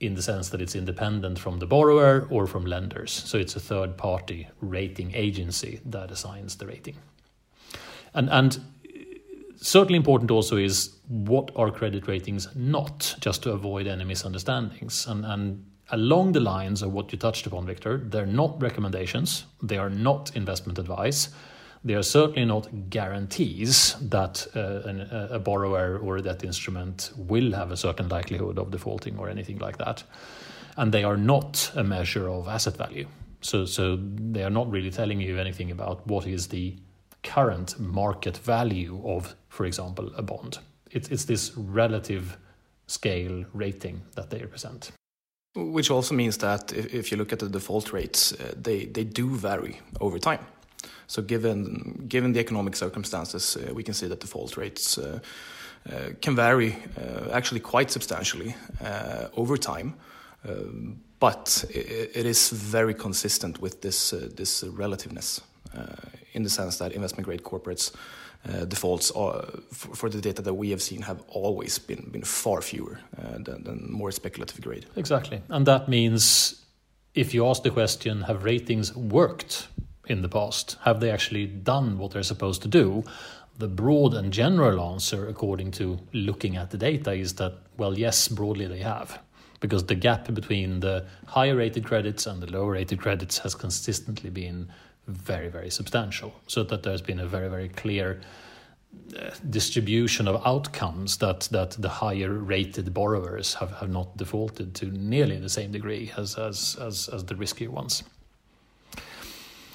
in 0.00 0.14
the 0.14 0.22
sense 0.22 0.50
that 0.50 0.60
it's 0.60 0.74
independent 0.74 1.38
from 1.38 1.58
the 1.58 1.66
borrower 1.66 2.26
or 2.30 2.46
from 2.46 2.66
lenders. 2.66 3.10
So 3.10 3.38
it's 3.38 3.56
a 3.56 3.60
third 3.60 3.96
party 3.96 4.48
rating 4.60 5.14
agency 5.14 5.80
that 5.86 6.10
assigns 6.10 6.56
the 6.56 6.66
rating. 6.66 6.96
And, 8.12 8.28
and 8.30 8.58
certainly 9.56 9.96
important 9.96 10.30
also 10.30 10.56
is 10.56 10.96
what 11.08 11.50
are 11.56 11.70
credit 11.70 12.06
ratings 12.08 12.48
not, 12.54 13.14
just 13.20 13.42
to 13.44 13.52
avoid 13.52 13.86
any 13.86 14.04
misunderstandings. 14.04 15.06
And, 15.06 15.24
and 15.24 15.64
along 15.90 16.32
the 16.32 16.40
lines 16.40 16.82
of 16.82 16.92
what 16.92 17.12
you 17.12 17.18
touched 17.18 17.46
upon, 17.46 17.64
Victor, 17.66 17.98
they're 17.98 18.26
not 18.26 18.60
recommendations, 18.60 19.46
they 19.62 19.78
are 19.78 19.90
not 19.90 20.34
investment 20.36 20.78
advice 20.78 21.28
they 21.86 21.94
are 21.94 22.02
certainly 22.02 22.44
not 22.44 22.90
guarantees 22.90 23.94
that 24.00 24.44
uh, 24.56 24.88
an, 24.88 25.08
a 25.30 25.38
borrower 25.38 25.98
or 25.98 26.16
a 26.16 26.22
debt 26.22 26.42
instrument 26.42 27.12
will 27.16 27.52
have 27.52 27.70
a 27.70 27.76
certain 27.76 28.08
likelihood 28.08 28.58
of 28.58 28.72
defaulting 28.72 29.16
or 29.18 29.28
anything 29.28 29.58
like 29.58 29.78
that. 29.78 30.02
And 30.76 30.92
they 30.92 31.04
are 31.04 31.16
not 31.16 31.70
a 31.76 31.84
measure 31.84 32.28
of 32.28 32.48
asset 32.48 32.76
value. 32.76 33.06
So, 33.40 33.66
so 33.66 33.96
they 33.96 34.42
are 34.42 34.50
not 34.50 34.68
really 34.68 34.90
telling 34.90 35.20
you 35.20 35.38
anything 35.38 35.70
about 35.70 36.04
what 36.08 36.26
is 36.26 36.48
the 36.48 36.74
current 37.22 37.78
market 37.78 38.36
value 38.38 39.00
of, 39.04 39.36
for 39.48 39.64
example, 39.64 40.10
a 40.16 40.22
bond. 40.22 40.58
It's, 40.90 41.08
it's 41.08 41.24
this 41.24 41.56
relative 41.56 42.36
scale 42.88 43.44
rating 43.52 44.02
that 44.16 44.30
they 44.30 44.38
represent. 44.38 44.90
Which 45.54 45.90
also 45.90 46.16
means 46.16 46.38
that 46.38 46.72
if, 46.72 46.92
if 46.92 47.12
you 47.12 47.16
look 47.16 47.32
at 47.32 47.38
the 47.38 47.48
default 47.48 47.92
rates, 47.92 48.32
uh, 48.32 48.54
they, 48.60 48.86
they 48.86 49.04
do 49.04 49.36
vary 49.36 49.80
over 50.00 50.18
time. 50.18 50.40
So 51.06 51.22
given 51.22 52.06
given 52.08 52.32
the 52.32 52.40
economic 52.40 52.76
circumstances, 52.76 53.56
uh, 53.56 53.74
we 53.74 53.82
can 53.82 53.94
see 53.94 54.08
that 54.08 54.20
default 54.20 54.56
rates 54.56 54.98
uh, 54.98 55.18
uh, 55.90 56.10
can 56.20 56.36
vary 56.36 56.76
actually 57.32 57.60
quite 57.60 57.90
substantially 57.90 58.54
over 59.36 59.56
time. 59.56 59.94
Um, 60.48 61.00
but 61.18 61.64
it, 61.70 62.26
is 62.26 62.50
very 62.50 62.94
consistent 62.94 63.60
with 63.60 63.80
this 63.80 64.10
this 64.36 64.62
relativeness 64.62 65.40
in 66.32 66.42
the 66.42 66.50
sense 66.50 66.78
that 66.78 66.92
investment 66.92 67.26
grade 67.26 67.42
corporates 67.42 67.92
uh, 68.48 68.64
defaults 68.64 69.10
are, 69.10 69.44
for 69.72 70.08
the 70.08 70.20
data 70.20 70.42
that 70.42 70.54
we 70.54 70.70
have 70.70 70.80
seen 70.80 71.02
have 71.02 71.20
always 71.28 71.78
been, 71.78 72.08
been 72.12 72.22
far 72.22 72.62
fewer 72.62 73.00
uh, 73.18 73.38
than, 73.38 73.64
than, 73.64 73.90
more 73.90 74.12
speculative 74.12 74.60
grade. 74.60 74.86
Exactly. 74.94 75.42
And 75.48 75.66
that 75.66 75.88
means 75.88 76.62
if 77.14 77.34
you 77.34 77.46
ask 77.46 77.62
the 77.62 77.70
question, 77.70 78.22
have 78.22 78.44
ratings 78.44 78.94
worked 78.94 79.68
in 80.06 80.22
the 80.22 80.28
past? 80.28 80.76
Have 80.82 81.00
they 81.00 81.10
actually 81.10 81.46
done 81.46 81.98
what 81.98 82.12
they're 82.12 82.22
supposed 82.22 82.62
to 82.62 82.68
do? 82.68 83.04
The 83.58 83.68
broad 83.68 84.14
and 84.14 84.32
general 84.32 84.80
answer, 84.92 85.28
according 85.28 85.70
to 85.72 85.98
looking 86.12 86.56
at 86.56 86.70
the 86.70 86.78
data, 86.78 87.12
is 87.12 87.34
that, 87.34 87.54
well, 87.76 87.98
yes, 87.98 88.28
broadly 88.28 88.66
they 88.66 88.80
have. 88.80 89.18
Because 89.60 89.86
the 89.86 89.94
gap 89.94 90.32
between 90.34 90.80
the 90.80 91.06
higher 91.26 91.56
rated 91.56 91.84
credits 91.84 92.26
and 92.26 92.42
the 92.42 92.50
lower 92.50 92.72
rated 92.72 93.00
credits 93.00 93.38
has 93.38 93.54
consistently 93.54 94.30
been 94.30 94.68
very, 95.06 95.48
very 95.48 95.70
substantial. 95.70 96.34
So 96.46 96.62
that 96.64 96.82
there's 96.82 97.00
been 97.00 97.20
a 97.20 97.26
very, 97.26 97.48
very 97.48 97.70
clear 97.70 98.20
uh, 99.18 99.30
distribution 99.48 100.28
of 100.28 100.46
outcomes 100.46 101.16
that, 101.18 101.48
that 101.52 101.70
the 101.70 101.88
higher 101.88 102.32
rated 102.32 102.92
borrowers 102.92 103.54
have, 103.54 103.72
have 103.72 103.88
not 103.88 104.16
defaulted 104.16 104.74
to 104.74 104.86
nearly 104.86 105.38
the 105.38 105.48
same 105.48 105.72
degree 105.72 106.12
as, 106.16 106.36
as, 106.36 106.76
as, 106.80 107.08
as 107.08 107.24
the 107.24 107.34
riskier 107.34 107.68
ones. 107.68 108.02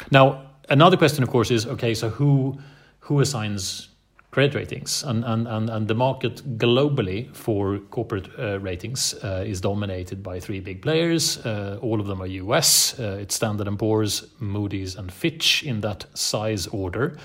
Now, 0.10 0.44
another 0.70 0.98
question, 0.98 1.24
of 1.24 1.30
course, 1.30 1.52
is 1.52 1.68
okay, 1.68 1.94
so 1.94 2.10
who 2.10 2.58
who 3.02 3.20
assigns 3.20 3.90
credit 4.32 4.56
ratings? 4.56 5.04
And 5.04 5.24
and 5.26 5.48
and, 5.48 5.70
and 5.70 5.88
the 5.88 5.96
market 5.96 6.58
globally 6.58 7.36
for 7.36 7.80
corporate 7.90 8.30
uh, 8.40 8.60
ratings 8.60 9.14
uh, 9.24 9.44
is 9.46 9.62
dominated 9.62 10.24
by 10.24 10.40
three 10.40 10.60
big 10.60 10.82
players. 10.82 11.38
Uh, 11.46 11.78
all 11.82 12.00
of 12.00 12.08
them 12.08 12.22
are 12.22 12.28
U.S. 12.28 13.00
Uh, 13.00 13.20
it's 13.22 13.36
Standard 13.36 13.68
and 13.68 13.78
Poor's, 13.78 14.28
Moody's, 14.40 14.96
and 14.96 15.12
Fitch 15.12 15.64
in 15.64 15.82
that 15.82 16.06
size 16.14 16.68
order. 16.68 17.18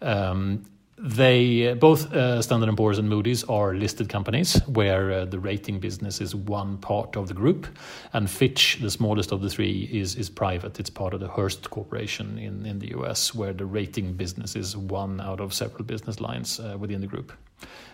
Um, 0.00 0.64
they 1.02 1.74
both 1.74 2.12
uh, 2.12 2.40
Standard 2.40 2.68
and 2.68 2.78
Poor's 2.78 2.98
and 2.98 3.08
Moody's 3.08 3.42
are 3.44 3.74
listed 3.74 4.08
companies 4.08 4.60
where 4.68 5.12
uh, 5.12 5.24
the 5.24 5.38
rating 5.40 5.80
business 5.80 6.20
is 6.20 6.32
one 6.32 6.78
part 6.78 7.16
of 7.16 7.26
the 7.26 7.34
group, 7.34 7.66
and 8.12 8.30
Fitch, 8.30 8.78
the 8.80 8.90
smallest 8.90 9.32
of 9.32 9.42
the 9.42 9.50
three, 9.50 9.88
is 9.92 10.14
is 10.14 10.30
private. 10.30 10.78
It's 10.78 10.90
part 10.90 11.12
of 11.12 11.18
the 11.18 11.26
Hearst 11.26 11.68
Corporation 11.70 12.38
in 12.38 12.64
in 12.64 12.78
the 12.78 12.90
U.S., 12.90 13.34
where 13.34 13.52
the 13.52 13.66
rating 13.66 14.12
business 14.12 14.54
is 14.54 14.76
one 14.76 15.20
out 15.20 15.40
of 15.40 15.52
several 15.52 15.84
business 15.84 16.20
lines 16.20 16.60
uh, 16.60 16.76
within 16.78 17.00
the 17.00 17.08
group. 17.08 17.32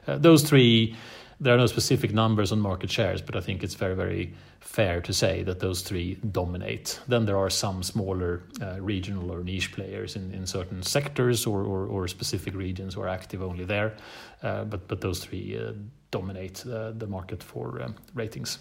Uh, 0.06 0.18
those 0.18 0.42
three 0.42 0.94
there 1.40 1.54
are 1.54 1.58
no 1.58 1.66
specific 1.66 2.12
numbers 2.12 2.50
on 2.50 2.60
market 2.60 2.90
shares, 2.90 3.22
but 3.22 3.36
I 3.36 3.40
think 3.40 3.62
it's 3.62 3.74
very, 3.74 3.94
very 3.94 4.34
fair 4.60 5.00
to 5.02 5.12
say 5.12 5.44
that 5.44 5.60
those 5.60 5.82
three 5.82 6.16
dominate. 6.32 6.98
Then 7.06 7.26
there 7.26 7.38
are 7.38 7.50
some 7.50 7.82
smaller 7.82 8.42
uh, 8.60 8.80
regional 8.80 9.30
or 9.30 9.44
niche 9.44 9.72
players 9.72 10.16
in, 10.16 10.32
in 10.32 10.46
certain 10.46 10.82
sectors 10.82 11.46
or, 11.46 11.62
or, 11.62 11.86
or 11.86 12.08
specific 12.08 12.54
regions 12.54 12.94
who 12.94 13.02
are 13.02 13.08
active 13.08 13.42
only 13.42 13.64
there, 13.64 13.94
uh, 14.42 14.64
but, 14.64 14.88
but 14.88 15.00
those 15.00 15.20
three 15.20 15.58
uh, 15.58 15.72
dominate 16.10 16.64
the 16.64 17.06
market 17.06 17.42
for 17.42 17.82
um, 17.82 17.94
ratings. 18.14 18.58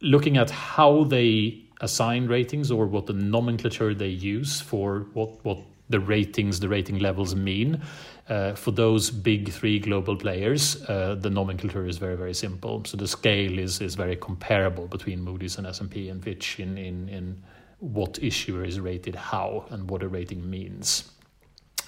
Looking 0.00 0.36
at 0.36 0.50
how 0.50 1.04
they 1.04 1.64
assign 1.80 2.28
ratings 2.28 2.70
or 2.70 2.86
what 2.86 3.06
the 3.06 3.12
nomenclature 3.12 3.94
they 3.94 4.08
use 4.08 4.60
for 4.60 5.06
what, 5.12 5.44
what 5.44 5.58
the 5.88 6.00
ratings, 6.00 6.60
the 6.60 6.68
rating 6.68 6.98
levels 6.98 7.34
mean. 7.34 7.80
Uh, 8.28 8.54
for 8.54 8.72
those 8.72 9.10
big 9.10 9.50
three 9.50 9.78
global 9.78 10.14
players, 10.14 10.82
uh, 10.88 11.16
the 11.18 11.30
nomenclature 11.30 11.86
is 11.86 11.96
very, 11.96 12.16
very 12.16 12.34
simple. 12.34 12.84
So 12.84 12.96
the 12.96 13.08
scale 13.08 13.58
is 13.58 13.80
is 13.80 13.94
very 13.94 14.16
comparable 14.16 14.86
between 14.86 15.22
Moody's 15.22 15.56
and 15.58 15.66
S&P 15.66 16.10
and 16.10 16.22
Fitch 16.22 16.60
in 16.60 16.76
in, 16.76 17.08
in 17.08 17.42
what 17.80 18.18
issuer 18.22 18.64
is 18.64 18.80
rated 18.80 19.14
how 19.14 19.64
and 19.70 19.90
what 19.90 20.02
a 20.02 20.08
rating 20.08 20.48
means. 20.50 21.10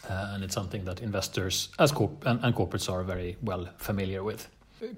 Uh, 0.08 0.32
and 0.34 0.44
it's 0.44 0.54
something 0.54 0.84
that 0.84 1.02
investors 1.02 1.68
as 1.78 1.92
corp- 1.92 2.24
and, 2.26 2.40
and 2.42 2.54
corporates 2.54 2.90
are 2.90 3.02
very 3.02 3.36
well 3.42 3.68
familiar 3.76 4.24
with. 4.24 4.48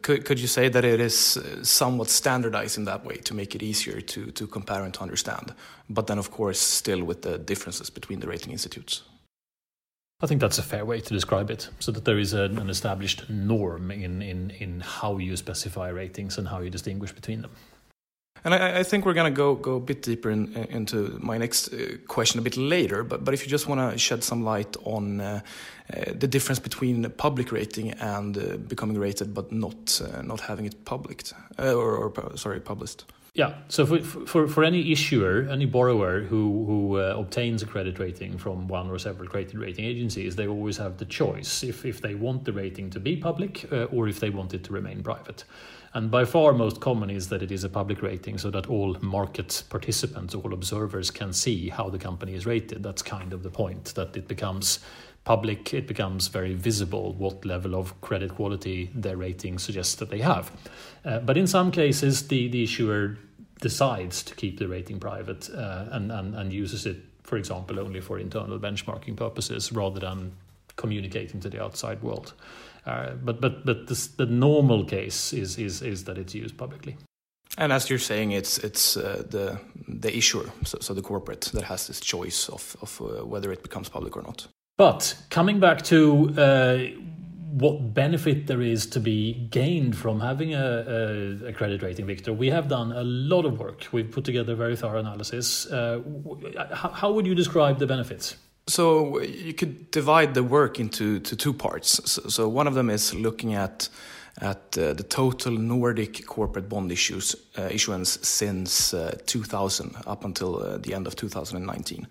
Could, 0.02 0.24
could 0.24 0.38
you 0.38 0.46
say 0.46 0.68
that 0.68 0.84
it 0.84 1.00
is 1.00 1.36
uh, 1.36 1.64
somewhat 1.64 2.08
standardized 2.08 2.78
in 2.78 2.84
that 2.84 3.04
way 3.04 3.16
to 3.16 3.34
make 3.34 3.56
it 3.56 3.64
easier 3.64 4.00
to, 4.00 4.30
to 4.30 4.46
compare 4.46 4.84
and 4.84 4.94
to 4.94 5.00
understand? 5.00 5.54
But 5.90 6.06
then, 6.06 6.18
of 6.18 6.30
course, 6.30 6.60
still 6.60 7.02
with 7.02 7.22
the 7.22 7.36
differences 7.36 7.90
between 7.90 8.20
the 8.20 8.28
rating 8.28 8.52
institutes. 8.52 9.02
I 10.22 10.26
think 10.26 10.40
that's 10.40 10.58
a 10.58 10.62
fair 10.62 10.84
way 10.84 11.00
to 11.00 11.14
describe 11.14 11.50
it, 11.50 11.68
so 11.80 11.90
that 11.92 12.04
there 12.04 12.18
is 12.18 12.32
an 12.32 12.70
established 12.70 13.28
norm 13.28 13.90
in, 13.90 14.22
in, 14.22 14.50
in 14.50 14.80
how 14.80 15.18
you 15.18 15.36
specify 15.36 15.88
ratings 15.88 16.38
and 16.38 16.46
how 16.46 16.60
you 16.60 16.70
distinguish 16.70 17.10
between 17.12 17.42
them. 17.42 17.50
And 18.44 18.54
I, 18.54 18.80
I 18.80 18.82
think 18.82 19.04
we're 19.04 19.14
going 19.14 19.32
to 19.32 19.36
go 19.36 19.54
go 19.54 19.76
a 19.76 19.80
bit 19.80 20.02
deeper 20.02 20.30
in, 20.30 20.52
into 20.70 21.18
my 21.20 21.38
next 21.38 21.72
uh, 21.72 21.96
question 22.08 22.40
a 22.40 22.42
bit 22.42 22.56
later. 22.56 23.04
But 23.04 23.24
but 23.24 23.34
if 23.34 23.44
you 23.44 23.50
just 23.50 23.68
want 23.68 23.92
to 23.92 23.98
shed 23.98 24.24
some 24.24 24.42
light 24.42 24.76
on 24.84 25.20
uh, 25.20 25.40
uh, 25.94 26.12
the 26.18 26.26
difference 26.26 26.58
between 26.58 27.08
public 27.10 27.52
rating 27.52 27.92
and 27.92 28.36
uh, 28.36 28.56
becoming 28.56 28.98
rated, 28.98 29.32
but 29.32 29.52
not 29.52 30.00
uh, 30.00 30.22
not 30.22 30.40
having 30.40 30.66
it 30.66 30.84
published 30.84 31.34
uh, 31.58 31.74
or, 31.74 31.96
or, 31.96 32.36
sorry 32.36 32.60
published. 32.60 33.04
Yeah. 33.34 33.54
So 33.68 33.86
for, 33.86 34.00
for 34.26 34.46
for 34.46 34.62
any 34.62 34.92
issuer, 34.92 35.48
any 35.50 35.64
borrower 35.64 36.20
who 36.20 36.66
who 36.66 36.98
uh, 36.98 37.14
obtains 37.16 37.62
a 37.62 37.66
credit 37.66 37.98
rating 37.98 38.36
from 38.36 38.68
one 38.68 38.90
or 38.90 38.98
several 38.98 39.26
credit 39.26 39.54
rating 39.54 39.86
agencies, 39.86 40.36
they 40.36 40.46
always 40.46 40.76
have 40.76 40.98
the 40.98 41.06
choice 41.06 41.62
if 41.62 41.86
if 41.86 42.02
they 42.02 42.14
want 42.14 42.44
the 42.44 42.52
rating 42.52 42.90
to 42.90 43.00
be 43.00 43.16
public 43.16 43.66
uh, 43.72 43.84
or 43.84 44.06
if 44.06 44.20
they 44.20 44.28
want 44.28 44.52
it 44.52 44.64
to 44.64 44.72
remain 44.74 45.02
private. 45.02 45.44
And 45.94 46.10
by 46.10 46.24
far 46.24 46.52
most 46.52 46.80
common 46.80 47.10
is 47.10 47.28
that 47.28 47.42
it 47.42 47.52
is 47.52 47.64
a 47.64 47.68
public 47.68 48.00
rating 48.00 48.38
so 48.38 48.50
that 48.50 48.66
all 48.66 48.96
market 49.02 49.64
participants, 49.68 50.34
all 50.34 50.54
observers 50.54 51.10
can 51.10 51.32
see 51.32 51.68
how 51.68 51.90
the 51.90 51.98
company 51.98 52.34
is 52.34 52.46
rated. 52.46 52.82
That's 52.82 53.02
kind 53.02 53.32
of 53.32 53.42
the 53.42 53.50
point, 53.50 53.94
that 53.94 54.16
it 54.16 54.26
becomes 54.26 54.78
public, 55.24 55.74
it 55.74 55.86
becomes 55.86 56.28
very 56.28 56.54
visible 56.54 57.12
what 57.14 57.44
level 57.44 57.74
of 57.74 58.00
credit 58.00 58.34
quality 58.34 58.90
their 58.94 59.16
rating 59.16 59.58
suggests 59.58 59.94
that 59.96 60.08
they 60.08 60.20
have. 60.20 60.50
Uh, 61.04 61.18
but 61.20 61.36
in 61.36 61.46
some 61.46 61.70
cases, 61.70 62.28
the, 62.28 62.48
the 62.48 62.64
issuer 62.64 63.18
decides 63.60 64.22
to 64.24 64.34
keep 64.34 64.58
the 64.58 64.66
rating 64.66 64.98
private 64.98 65.48
uh, 65.50 65.86
and, 65.92 66.10
and, 66.10 66.34
and 66.34 66.52
uses 66.52 66.86
it, 66.86 66.96
for 67.22 67.36
example, 67.36 67.78
only 67.78 68.00
for 68.00 68.18
internal 68.18 68.58
benchmarking 68.58 69.14
purposes 69.14 69.72
rather 69.72 70.00
than 70.00 70.32
communicating 70.76 71.38
to 71.38 71.48
the 71.48 71.62
outside 71.62 72.02
world. 72.02 72.32
Uh, 72.86 73.12
but 73.22 73.40
but 73.40 73.64
but 73.64 73.86
this, 73.86 74.08
the 74.08 74.26
normal 74.26 74.84
case 74.84 75.32
is 75.32 75.58
is 75.58 75.82
is 75.82 76.04
that 76.04 76.18
it's 76.18 76.34
used 76.34 76.56
publicly. 76.56 76.96
And 77.58 77.72
as 77.72 77.90
you're 77.90 77.98
saying, 77.98 78.32
it's 78.32 78.58
it's 78.58 78.96
uh, 78.96 79.22
the 79.28 79.60
the 79.88 80.16
issuer, 80.16 80.46
so, 80.64 80.78
so, 80.80 80.94
the 80.94 81.02
corporate, 81.02 81.50
that 81.52 81.64
has 81.64 81.86
this 81.86 82.00
choice 82.00 82.48
of 82.48 82.76
of 82.80 83.00
uh, 83.00 83.26
whether 83.26 83.52
it 83.52 83.62
becomes 83.62 83.88
public 83.88 84.16
or 84.16 84.22
not. 84.22 84.48
But 84.78 85.14
coming 85.28 85.60
back 85.60 85.82
to 85.82 86.34
uh, 86.36 86.78
what 87.52 87.92
benefit 87.92 88.46
there 88.46 88.62
is 88.62 88.86
to 88.86 89.00
be 89.00 89.34
gained 89.50 89.94
from 89.94 90.20
having 90.20 90.54
a, 90.54 90.58
a, 91.44 91.48
a, 91.48 91.52
credit 91.52 91.82
rating, 91.82 92.06
Victor. 92.06 92.32
We 92.32 92.48
have 92.48 92.68
done 92.68 92.92
a 92.92 93.04
lot 93.04 93.44
of 93.44 93.58
work. 93.60 93.86
We've 93.92 94.10
put 94.10 94.24
together 94.24 94.54
a 94.54 94.56
very 94.56 94.74
thorough 94.74 95.00
analysis. 95.00 95.66
Uh, 95.66 96.00
how, 96.72 96.88
how, 96.88 97.12
would 97.12 97.26
you 97.26 97.34
describe 97.34 97.78
the 97.78 97.86
benefits? 97.86 98.36
So 98.66 99.20
you 99.20 99.54
could 99.54 99.90
divide 99.90 100.34
the 100.34 100.42
work 100.42 100.78
into 100.78 101.18
to 101.20 101.36
two 101.36 101.52
parts. 101.52 102.00
So, 102.10 102.22
so 102.28 102.48
one 102.48 102.66
of 102.66 102.74
them 102.74 102.90
is 102.90 103.14
looking 103.14 103.54
at 103.54 103.88
at 104.40 104.78
uh, 104.78 104.94
the 104.94 105.02
total 105.02 105.52
Nordic 105.52 106.26
corporate 106.26 106.68
bond 106.68 106.90
issues 106.90 107.36
uh, 107.58 107.68
issuance 107.70 108.18
since 108.22 108.94
uh, 108.94 109.18
2000 109.26 109.94
up 110.06 110.24
until 110.24 110.62
uh, 110.62 110.78
the 110.78 110.94
end 110.94 111.06
of 111.06 111.16
2019. 111.16 112.06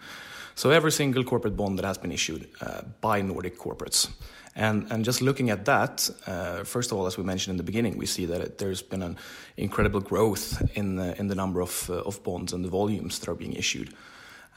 So 0.55 0.69
every 0.69 0.91
single 0.91 1.23
corporate 1.23 1.55
bond 1.55 1.79
that 1.79 1.85
has 1.85 1.97
been 1.97 2.11
issued 2.11 2.47
uh, 2.61 2.81
by 2.99 3.21
Nordic 3.21 3.57
corporates. 3.57 4.09
And, 4.55 4.91
and 4.91 5.05
just 5.05 5.21
looking 5.21 5.49
at 5.49 5.65
that, 5.65 6.09
uh, 6.27 6.65
first 6.65 6.91
of 6.91 6.97
all, 6.97 7.07
as 7.07 7.17
we 7.17 7.23
mentioned 7.23 7.53
in 7.53 7.57
the 7.57 7.63
beginning, 7.63 7.97
we 7.97 8.05
see 8.05 8.25
that 8.25 8.41
it, 8.41 8.57
there's 8.57 8.81
been 8.81 9.01
an 9.01 9.17
incredible 9.55 10.01
growth 10.01 10.61
in 10.75 10.97
the, 10.97 11.17
in 11.17 11.27
the 11.27 11.35
number 11.35 11.61
of, 11.61 11.89
of 11.89 12.21
bonds 12.23 12.51
and 12.51 12.65
the 12.65 12.69
volumes 12.69 13.19
that 13.19 13.29
are 13.29 13.35
being 13.35 13.53
issued. 13.53 13.93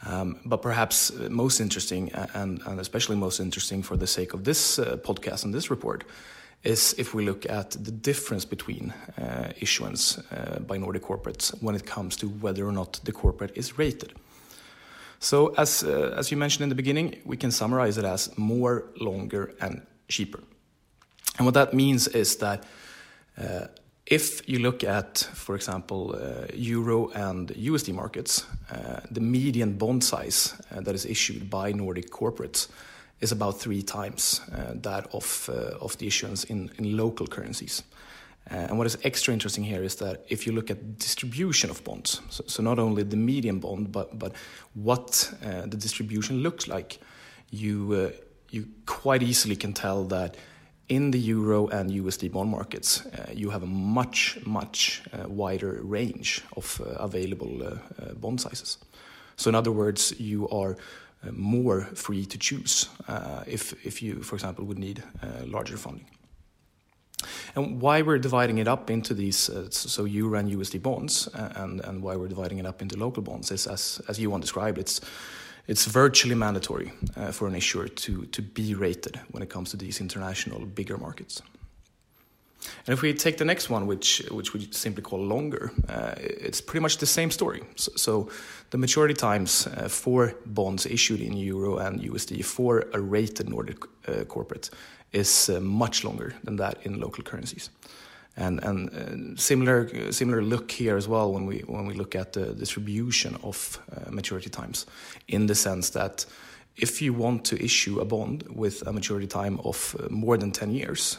Um, 0.06 0.38
but 0.44 0.60
perhaps 0.60 1.12
most 1.30 1.60
interesting, 1.60 2.12
and, 2.34 2.60
and, 2.66 2.80
especially 2.80 3.16
most 3.16 3.40
interesting 3.40 3.82
for 3.82 3.96
the 3.96 4.06
sake 4.06 4.34
of 4.34 4.44
this 4.44 4.78
uh, 4.78 4.96
podcast 5.02 5.44
and 5.44 5.54
this 5.54 5.70
report, 5.70 6.04
is 6.62 6.94
if 6.98 7.14
we 7.14 7.24
look 7.24 7.48
at 7.48 7.70
the 7.70 7.90
difference 7.90 8.44
between 8.44 8.92
uh, 9.18 9.52
issuance 9.60 10.18
uh, 10.18 10.60
by 10.66 10.78
Nordic 10.78 11.02
corporates 11.02 11.54
when 11.62 11.74
it 11.74 11.86
comes 11.86 12.16
to 12.16 12.28
whether 12.28 12.66
or 12.66 12.72
not 12.72 13.00
the 13.04 13.12
corporate 13.12 13.52
is 13.56 13.78
rated. 13.78 14.12
So, 15.20 15.54
as, 15.56 15.82
uh, 15.82 16.14
as 16.18 16.30
you 16.30 16.36
mentioned 16.36 16.64
in 16.64 16.68
the 16.68 16.74
beginning, 16.74 17.20
we 17.24 17.36
can 17.36 17.50
summarize 17.50 17.96
it 17.96 18.04
as 18.04 18.36
more, 18.36 18.84
longer, 19.00 19.54
and 19.60 19.86
cheaper. 20.08 20.40
And 21.38 21.46
what 21.46 21.54
that 21.54 21.72
means 21.72 22.08
is 22.08 22.36
that 22.36 22.64
uh, 23.38 23.66
if 24.06 24.46
you 24.46 24.58
look 24.58 24.84
at, 24.84 25.18
for 25.32 25.54
example, 25.54 26.14
uh, 26.14 26.46
euro 26.52 27.08
and 27.14 27.48
USD 27.48 27.94
markets, 27.94 28.44
uh, 28.70 29.00
the 29.10 29.20
median 29.20 29.78
bond 29.78 30.04
size 30.04 30.54
uh, 30.70 30.80
that 30.80 30.94
is 30.94 31.06
issued 31.06 31.48
by 31.48 31.72
Nordic 31.72 32.10
corporates 32.10 32.68
is 33.20 33.32
about 33.32 33.58
three 33.58 33.82
times 33.82 34.42
uh, 34.52 34.74
that 34.74 35.06
of, 35.14 35.48
uh, 35.50 35.78
of 35.80 35.96
the 35.98 36.06
issuance 36.06 36.44
in, 36.44 36.70
in 36.76 36.96
local 36.96 37.26
currencies. 37.26 37.82
Uh, 38.50 38.56
and 38.68 38.76
what 38.76 38.86
is 38.86 38.98
extra 39.04 39.32
interesting 39.32 39.64
here 39.64 39.82
is 39.82 39.94
that 39.96 40.22
if 40.28 40.46
you 40.46 40.52
look 40.52 40.70
at 40.70 40.98
distribution 40.98 41.70
of 41.70 41.82
bonds, 41.82 42.20
so, 42.28 42.44
so 42.46 42.62
not 42.62 42.78
only 42.78 43.02
the 43.04 43.16
median 43.16 43.58
bond, 43.58 43.90
but, 43.90 44.18
but 44.18 44.34
what 44.74 45.32
the 45.40 45.76
distribution 45.78 46.42
looks 46.42 46.68
like, 46.68 46.98
you, 47.50 48.12
you 48.50 48.68
quite 48.84 49.22
easily 49.22 49.56
can 49.56 49.72
tell 49.72 50.04
that 50.04 50.36
in 50.88 51.10
the 51.10 51.18
euro 51.18 51.66
and 51.68 51.90
USD 51.90 52.30
bond 52.32 52.50
markets, 52.50 53.06
uh, 53.06 53.30
you 53.32 53.50
have 53.50 53.62
a 53.62 53.66
much, 53.66 54.38
much 54.44 55.02
uh, 55.12 55.28
wider 55.28 55.80
range 55.82 56.42
of 56.56 56.80
uh, 56.80 56.90
available 56.98 57.62
uh, 57.62 57.66
uh, 58.02 58.14
bond 58.14 58.40
sizes. 58.40 58.78
So, 59.36 59.48
in 59.48 59.54
other 59.54 59.72
words, 59.72 60.18
you 60.20 60.48
are 60.50 60.76
uh, 61.26 61.32
more 61.32 61.82
free 61.94 62.26
to 62.26 62.38
choose 62.38 62.88
if, 63.46 63.72
if 63.84 64.02
you, 64.02 64.22
for 64.22 64.36
example, 64.36 64.64
would 64.64 64.78
need 64.78 65.02
larger 65.46 65.76
funding. 65.76 66.06
And 67.56 67.80
why 67.80 68.02
we're 68.02 68.18
dividing 68.18 68.58
it 68.58 68.68
up 68.68 68.90
into 68.90 69.14
these, 69.14 69.50
so 69.70 70.04
euro 70.04 70.38
and 70.38 70.50
USD 70.50 70.82
bonds, 70.82 71.28
and, 71.34 71.80
and 71.80 72.02
why 72.02 72.16
we're 72.16 72.28
dividing 72.28 72.58
it 72.58 72.66
up 72.66 72.82
into 72.82 72.98
local 72.98 73.22
bonds 73.22 73.50
is, 73.50 73.66
as, 73.66 74.00
as 74.08 74.18
Johan 74.18 74.40
described, 74.40 74.78
it's 74.78 75.00
it's 75.66 75.86
virtually 75.86 76.34
mandatory 76.34 76.92
uh, 77.16 77.32
for 77.32 77.48
an 77.48 77.54
issuer 77.54 77.88
to, 77.88 78.26
to 78.26 78.42
be 78.42 78.74
rated 78.74 79.20
when 79.30 79.42
it 79.42 79.48
comes 79.48 79.70
to 79.70 79.76
these 79.76 80.00
international 80.00 80.66
bigger 80.66 80.98
markets. 80.98 81.42
And 82.86 82.94
if 82.94 83.02
we 83.02 83.12
take 83.12 83.36
the 83.36 83.44
next 83.44 83.68
one, 83.68 83.86
which 83.86 84.22
which 84.30 84.54
we 84.54 84.68
simply 84.70 85.02
call 85.02 85.20
longer, 85.20 85.70
uh, 85.88 86.14
it's 86.16 86.62
pretty 86.62 86.80
much 86.80 86.96
the 86.96 87.06
same 87.06 87.30
story. 87.30 87.62
So, 87.76 87.92
so 87.96 88.28
the 88.70 88.78
maturity 88.78 89.14
times 89.14 89.66
uh, 89.66 89.88
for 89.88 90.34
bonds 90.46 90.86
issued 90.86 91.20
in 91.20 91.36
euro 91.36 91.76
and 91.76 92.00
USD 92.00 92.42
for 92.42 92.86
a 92.94 93.00
rated 93.00 93.50
Nordic 93.50 93.84
uh, 94.08 94.24
corporate 94.24 94.70
is 95.12 95.50
uh, 95.50 95.60
much 95.60 96.04
longer 96.04 96.34
than 96.44 96.56
that 96.56 96.78
in 96.84 97.00
local 97.00 97.22
currencies 97.22 97.70
and 98.36 98.62
and 98.64 98.90
uh, 98.90 99.36
similar 99.40 100.12
similar 100.12 100.42
look 100.42 100.70
here 100.70 100.96
as 100.96 101.08
well 101.08 101.32
when 101.32 101.46
we 101.46 101.58
when 101.66 101.86
we 101.86 101.94
look 101.94 102.14
at 102.14 102.32
the 102.32 102.54
distribution 102.54 103.36
of 103.42 103.80
uh, 103.92 104.10
maturity 104.10 104.50
times, 104.50 104.86
in 105.28 105.46
the 105.46 105.54
sense 105.54 105.90
that 105.90 106.26
if 106.76 107.00
you 107.00 107.12
want 107.12 107.44
to 107.44 107.64
issue 107.64 108.00
a 108.00 108.04
bond 108.04 108.42
with 108.48 108.86
a 108.86 108.92
maturity 108.92 109.28
time 109.28 109.60
of 109.64 109.94
uh, 109.98 110.08
more 110.10 110.36
than 110.36 110.50
10 110.50 110.72
years, 110.72 111.18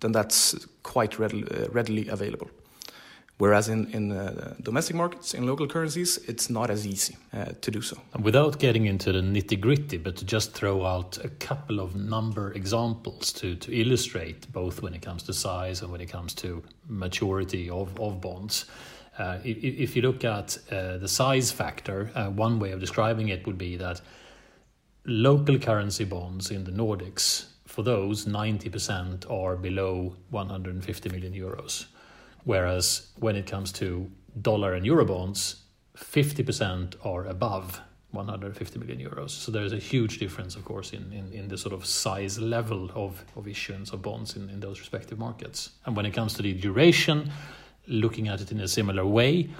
then 0.00 0.12
that's 0.12 0.54
quite 0.82 1.18
readily 1.18 2.08
available. 2.08 2.50
Whereas 3.38 3.68
in, 3.68 3.86
in 3.92 4.10
uh, 4.10 4.54
domestic 4.60 4.96
markets, 4.96 5.32
in 5.32 5.46
local 5.46 5.68
currencies, 5.68 6.18
it's 6.26 6.50
not 6.50 6.70
as 6.70 6.84
easy 6.84 7.16
uh, 7.32 7.52
to 7.60 7.70
do 7.70 7.80
so. 7.80 7.96
Without 8.20 8.58
getting 8.58 8.86
into 8.86 9.12
the 9.12 9.20
nitty 9.20 9.60
gritty, 9.60 9.96
but 9.96 10.16
to 10.16 10.24
just 10.24 10.54
throw 10.54 10.84
out 10.84 11.18
a 11.24 11.28
couple 11.28 11.78
of 11.78 11.94
number 11.94 12.52
examples 12.52 13.32
to, 13.34 13.54
to 13.54 13.72
illustrate 13.72 14.52
both 14.52 14.82
when 14.82 14.92
it 14.92 15.02
comes 15.02 15.22
to 15.22 15.32
size 15.32 15.82
and 15.82 15.92
when 15.92 16.00
it 16.00 16.06
comes 16.06 16.34
to 16.34 16.64
maturity 16.88 17.70
of, 17.70 17.98
of 18.00 18.20
bonds. 18.20 18.64
Uh, 19.16 19.38
if, 19.44 19.58
if, 19.62 19.96
you 19.96 20.02
look 20.02 20.24
at 20.24 20.58
uh, 20.72 20.98
the 20.98 21.08
size 21.08 21.52
factor, 21.52 22.10
uh, 22.16 22.28
one 22.30 22.58
way 22.58 22.72
of 22.72 22.80
describing 22.80 23.28
it 23.28 23.46
would 23.46 23.58
be 23.58 23.76
that 23.76 24.00
local 25.06 25.58
currency 25.60 26.04
bonds 26.04 26.50
in 26.50 26.64
the 26.64 26.72
Nordics, 26.72 27.46
for 27.66 27.82
those, 27.84 28.24
90% 28.24 29.30
are 29.30 29.54
below 29.56 30.16
150 30.30 31.08
million 31.10 31.32
euros 31.32 31.86
Whereas 32.44 33.08
when 33.18 33.36
it 33.36 33.46
comes 33.46 33.72
to 33.72 34.10
dollar 34.40 34.74
and 34.74 34.86
euro 34.86 35.04
bonds, 35.04 35.62
50% 35.96 36.94
are 37.04 37.26
above 37.26 37.80
150 38.12 38.78
million 38.78 38.98
euros. 38.98 39.30
So 39.30 39.52
there's 39.52 39.72
a 39.72 39.78
huge 39.78 40.18
difference, 40.18 40.56
of 40.56 40.64
course, 40.64 40.92
in, 40.92 41.12
in, 41.12 41.32
in 41.32 41.48
the 41.48 41.58
sort 41.58 41.74
of 41.74 41.84
size 41.84 42.38
level 42.38 42.90
of, 42.94 43.22
of 43.36 43.46
issuance 43.46 43.92
of 43.92 44.00
bonds 44.00 44.36
in, 44.36 44.48
in 44.48 44.60
those 44.60 44.80
respective 44.80 45.18
markets. 45.18 45.70
And 45.84 45.94
when 45.94 46.06
it 46.06 46.12
comes 46.12 46.34
to 46.34 46.42
the 46.42 46.54
duration, 46.54 47.30
looking 47.86 48.28
at 48.28 48.40
it 48.40 48.50
in 48.50 48.60
a 48.60 48.68
similar 48.68 49.04
way, 49.04 49.50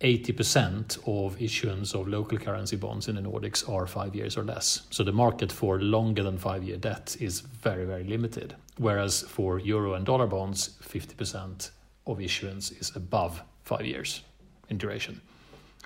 80% 0.00 0.98
of 1.06 1.40
issuance 1.40 1.94
of 1.94 2.06
local 2.06 2.38
currency 2.38 2.76
bonds 2.76 3.08
in 3.08 3.16
the 3.16 3.22
Nordics 3.22 3.68
are 3.68 3.86
five 3.86 4.14
years 4.14 4.36
or 4.36 4.44
less. 4.44 4.82
So 4.90 5.02
the 5.02 5.12
market 5.12 5.50
for 5.50 5.80
longer 5.80 6.22
than 6.22 6.36
five 6.36 6.62
year 6.62 6.76
debt 6.76 7.16
is 7.18 7.40
very, 7.40 7.86
very 7.86 8.04
limited. 8.04 8.54
Whereas 8.76 9.22
for 9.22 9.58
euro 9.58 9.94
and 9.94 10.04
dollar 10.04 10.26
bonds, 10.26 10.76
50% 10.82 11.70
of 12.06 12.20
issuance 12.20 12.70
is 12.70 12.92
above 12.96 13.42
five 13.62 13.84
years 13.84 14.22
in 14.68 14.78
duration. 14.78 15.20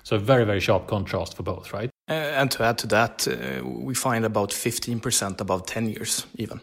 So 0.03 0.17
very, 0.17 0.45
very 0.45 0.59
sharp 0.59 0.87
contrast 0.87 1.35
for 1.35 1.43
both, 1.43 1.73
right? 1.73 1.89
Uh, 2.09 2.13
and 2.13 2.51
to 2.51 2.63
add 2.63 2.77
to 2.79 2.87
that, 2.87 3.27
uh, 3.27 3.65
we 3.65 3.93
find 3.93 4.25
about 4.25 4.49
15% 4.49 5.39
above 5.39 5.65
10 5.65 5.89
years 5.89 6.25
even. 6.35 6.59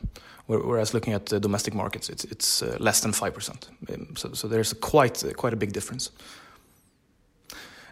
Whereas 0.46 0.94
looking 0.94 1.12
at 1.12 1.26
the 1.26 1.38
domestic 1.38 1.74
markets, 1.74 2.08
it's, 2.08 2.24
it's 2.24 2.62
uh, 2.62 2.76
less 2.80 3.00
than 3.00 3.12
5%. 3.12 3.68
Um, 3.92 4.16
so, 4.16 4.32
so 4.32 4.48
there's 4.48 4.72
a 4.72 4.76
quite, 4.76 5.22
uh, 5.22 5.32
quite 5.34 5.52
a 5.52 5.56
big 5.56 5.72
difference. 5.72 6.10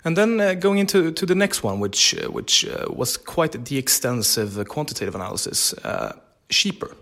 And 0.04 0.16
then 0.16 0.40
uh, 0.40 0.54
going 0.54 0.78
into 0.78 1.12
to 1.12 1.26
the 1.26 1.34
next 1.34 1.62
one, 1.62 1.80
which, 1.80 2.14
uh, 2.14 2.30
which 2.30 2.66
was 2.88 3.16
quite 3.16 3.64
the 3.64 3.76
extensive 3.76 4.66
quantitative 4.68 5.14
analysis, 5.14 5.74
cheaper. 6.48 6.96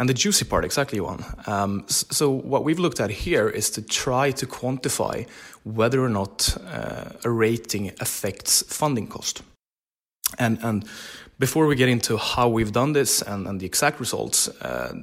And 0.00 0.08
the 0.08 0.14
juicy 0.14 0.46
part, 0.46 0.64
exactly 0.64 0.98
one. 0.98 1.22
Um, 1.46 1.84
so 1.86 2.30
what 2.30 2.64
we've 2.64 2.78
looked 2.78 3.00
at 3.00 3.10
here 3.10 3.50
is 3.50 3.68
to 3.72 3.82
try 3.82 4.30
to 4.30 4.46
quantify 4.46 5.28
whether 5.64 6.02
or 6.02 6.08
not 6.08 6.56
uh, 6.66 7.10
a 7.22 7.30
rating 7.30 7.92
affects 8.00 8.62
funding 8.62 9.08
cost. 9.08 9.42
And, 10.38 10.58
and 10.62 10.86
before 11.38 11.66
we 11.66 11.76
get 11.76 11.90
into 11.90 12.16
how 12.16 12.48
we've 12.48 12.72
done 12.72 12.94
this 12.94 13.20
and, 13.20 13.46
and 13.46 13.60
the 13.60 13.66
exact 13.66 14.00
results, 14.00 14.48
uh, 14.62 14.94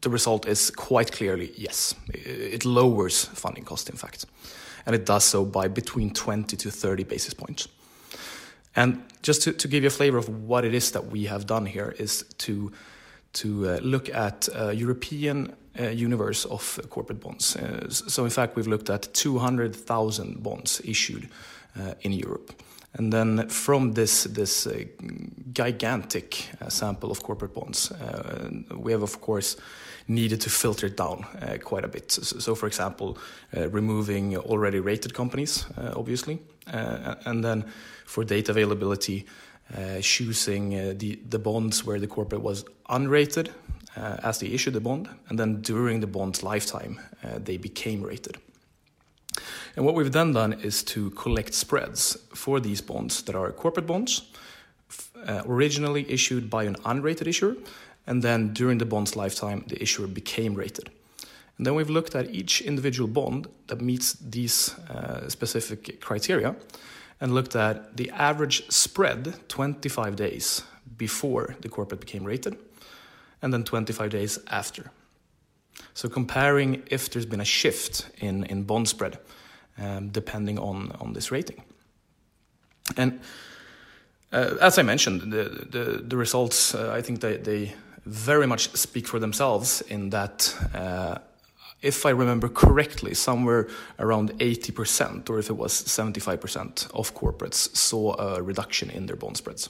the 0.00 0.08
result 0.08 0.48
is 0.48 0.70
quite 0.70 1.12
clearly 1.12 1.52
yes. 1.54 1.94
It 2.14 2.64
lowers 2.64 3.26
funding 3.26 3.64
cost, 3.64 3.90
in 3.90 3.96
fact. 3.96 4.24
And 4.86 4.94
it 4.94 5.04
does 5.04 5.24
so 5.24 5.44
by 5.44 5.68
between 5.68 6.14
20 6.14 6.56
to 6.56 6.70
30 6.70 7.04
basis 7.04 7.34
points. 7.34 7.68
And 8.74 9.02
just 9.20 9.42
to, 9.42 9.52
to 9.52 9.68
give 9.68 9.82
you 9.82 9.88
a 9.88 9.90
flavor 9.90 10.16
of 10.16 10.30
what 10.48 10.64
it 10.64 10.72
is 10.72 10.92
that 10.92 11.08
we 11.08 11.26
have 11.26 11.46
done 11.46 11.66
here 11.66 11.94
is 11.98 12.24
to 12.38 12.72
to 13.32 13.68
uh, 13.68 13.78
look 13.82 14.08
at 14.10 14.48
a 14.54 14.72
European 14.72 15.54
uh, 15.80 15.88
universe 15.88 16.44
of 16.44 16.78
corporate 16.90 17.20
bonds. 17.20 17.56
Uh, 17.56 17.88
so 17.88 18.24
in 18.24 18.30
fact, 18.30 18.56
we've 18.56 18.66
looked 18.66 18.90
at 18.90 19.12
200,000 19.14 20.42
bonds 20.42 20.80
issued 20.84 21.28
in 22.02 22.12
Europe. 22.12 22.52
And 22.98 23.10
then 23.10 23.48
from 23.48 23.94
this, 23.94 24.24
this 24.24 24.68
gigantic 25.54 26.50
sample 26.68 27.10
of 27.10 27.22
corporate 27.22 27.54
bonds, 27.54 27.90
we 28.76 28.92
have, 28.92 29.02
of 29.02 29.22
course, 29.22 29.56
needed 30.08 30.40
to 30.42 30.50
filter 30.50 30.86
it 30.86 30.96
down 30.96 31.24
uh, 31.40 31.58
quite 31.62 31.84
a 31.84 31.88
bit. 31.88 32.10
So, 32.10 32.38
so 32.38 32.54
for 32.54 32.66
example, 32.66 33.18
uh, 33.56 33.68
removing 33.70 34.36
already 34.36 34.80
rated 34.80 35.14
companies, 35.14 35.64
uh, 35.78 35.92
obviously, 35.96 36.38
and 36.66 37.42
then 37.42 37.64
for 38.04 38.24
data 38.24 38.52
availability, 38.52 39.24
uh, 39.24 39.51
choosing 40.00 40.74
uh, 40.74 40.94
the, 40.96 41.18
the 41.28 41.38
bonds 41.38 41.84
where 41.84 42.00
the 42.00 42.06
corporate 42.06 42.42
was 42.42 42.64
unrated 42.88 43.50
uh, 43.96 44.16
as 44.22 44.38
they 44.38 44.48
issued 44.48 44.74
the 44.74 44.80
bond, 44.80 45.08
and 45.28 45.38
then 45.38 45.62
during 45.62 46.00
the 46.00 46.06
bond's 46.06 46.42
lifetime, 46.42 47.00
they 47.44 47.56
became 47.56 48.02
rated. 48.02 48.36
And 49.76 49.86
what 49.86 49.94
we've 49.94 50.12
then 50.12 50.32
done 50.32 50.52
is 50.52 50.82
to 50.84 51.10
collect 51.10 51.54
spreads 51.54 52.18
for 52.34 52.60
these 52.60 52.82
bonds 52.82 53.22
that 53.22 53.34
are 53.34 53.50
corporate 53.52 53.86
bonds, 53.86 54.22
uh, 55.26 55.42
originally 55.46 56.10
issued 56.10 56.50
by 56.50 56.64
an 56.64 56.76
unrated 56.84 57.26
issuer, 57.26 57.56
and 58.06 58.22
then 58.22 58.52
during 58.52 58.78
the 58.78 58.84
bond's 58.84 59.16
lifetime, 59.16 59.64
the 59.68 59.80
issuer 59.82 60.06
became 60.06 60.54
rated. 60.54 60.90
And 61.56 61.66
then 61.66 61.74
we've 61.74 61.90
looked 61.90 62.14
at 62.14 62.34
each 62.34 62.60
individual 62.60 63.08
bond 63.08 63.46
that 63.68 63.80
meets 63.80 64.14
these 64.14 64.74
uh, 64.90 65.28
specific 65.28 66.00
criteria 66.00 66.56
and 67.22 67.32
looked 67.32 67.54
at 67.54 67.96
the 67.96 68.10
average 68.10 68.68
spread 68.68 69.48
25 69.48 70.16
days 70.16 70.62
before 70.96 71.54
the 71.60 71.68
corporate 71.68 72.00
became 72.00 72.24
rated 72.24 72.58
and 73.40 73.52
then 73.52 73.62
25 73.62 74.10
days 74.10 74.40
after. 74.50 74.90
So 75.94 76.08
comparing 76.08 76.82
if 76.90 77.10
there's 77.10 77.24
been 77.24 77.40
a 77.40 77.44
shift 77.44 78.10
in, 78.18 78.44
in 78.44 78.64
bond 78.64 78.88
spread 78.88 79.18
um, 79.78 80.08
depending 80.08 80.58
on, 80.58 80.90
on 81.00 81.12
this 81.12 81.30
rating. 81.30 81.62
And 82.96 83.20
uh, 84.32 84.56
as 84.60 84.78
I 84.78 84.82
mentioned, 84.82 85.32
the, 85.32 85.44
the, 85.70 86.02
the 86.04 86.16
results, 86.16 86.74
uh, 86.74 86.90
I 86.92 87.02
think 87.02 87.20
they, 87.20 87.36
they 87.36 87.74
very 88.04 88.48
much 88.48 88.74
speak 88.76 89.06
for 89.06 89.20
themselves 89.20 89.80
in 89.82 90.10
that 90.10 90.56
uh, 90.74 91.18
if 91.82 92.06
I 92.06 92.10
remember 92.10 92.48
correctly, 92.48 93.14
somewhere 93.14 93.68
around 93.98 94.30
80%, 94.38 95.28
or 95.28 95.38
if 95.38 95.50
it 95.50 95.56
was 95.56 95.72
75% 95.72 96.90
of 96.94 97.14
corporates 97.14 97.76
saw 97.76 98.14
a 98.18 98.40
reduction 98.40 98.90
in 98.90 99.06
their 99.06 99.16
bond 99.16 99.36
spreads. 99.36 99.68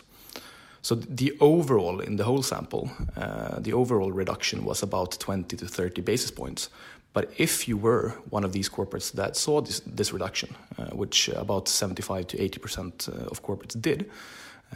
So 0.83 0.97
the 0.97 1.37
overall, 1.41 2.01
in 2.01 2.17
the 2.17 2.25
whole 2.25 2.43
sample, 2.43 2.91
uh, 3.17 3.61
the 3.61 3.73
overall 3.73 4.13
reduction 4.13 4.65
was 4.65 4.83
about 4.83 5.19
20 5.19 5.57
to 5.57 5.67
30 5.67 6.03
basis 6.03 6.31
points. 6.31 6.71
But 7.13 7.31
if 7.37 7.69
you 7.69 7.77
were 7.77 8.11
one 8.31 8.43
of 8.45 8.53
these 8.53 8.69
corporates 8.69 9.13
that 9.13 9.37
saw 9.37 9.61
this, 9.61 9.81
this 9.87 10.13
reduction, 10.13 10.55
uh, 10.79 10.87
which 10.87 11.29
about 11.29 11.69
75 11.69 12.27
to 12.29 12.37
80% 12.37 13.09
uh, 13.09 13.27
of 13.27 13.43
corporates 13.43 13.81
did, 13.81 14.11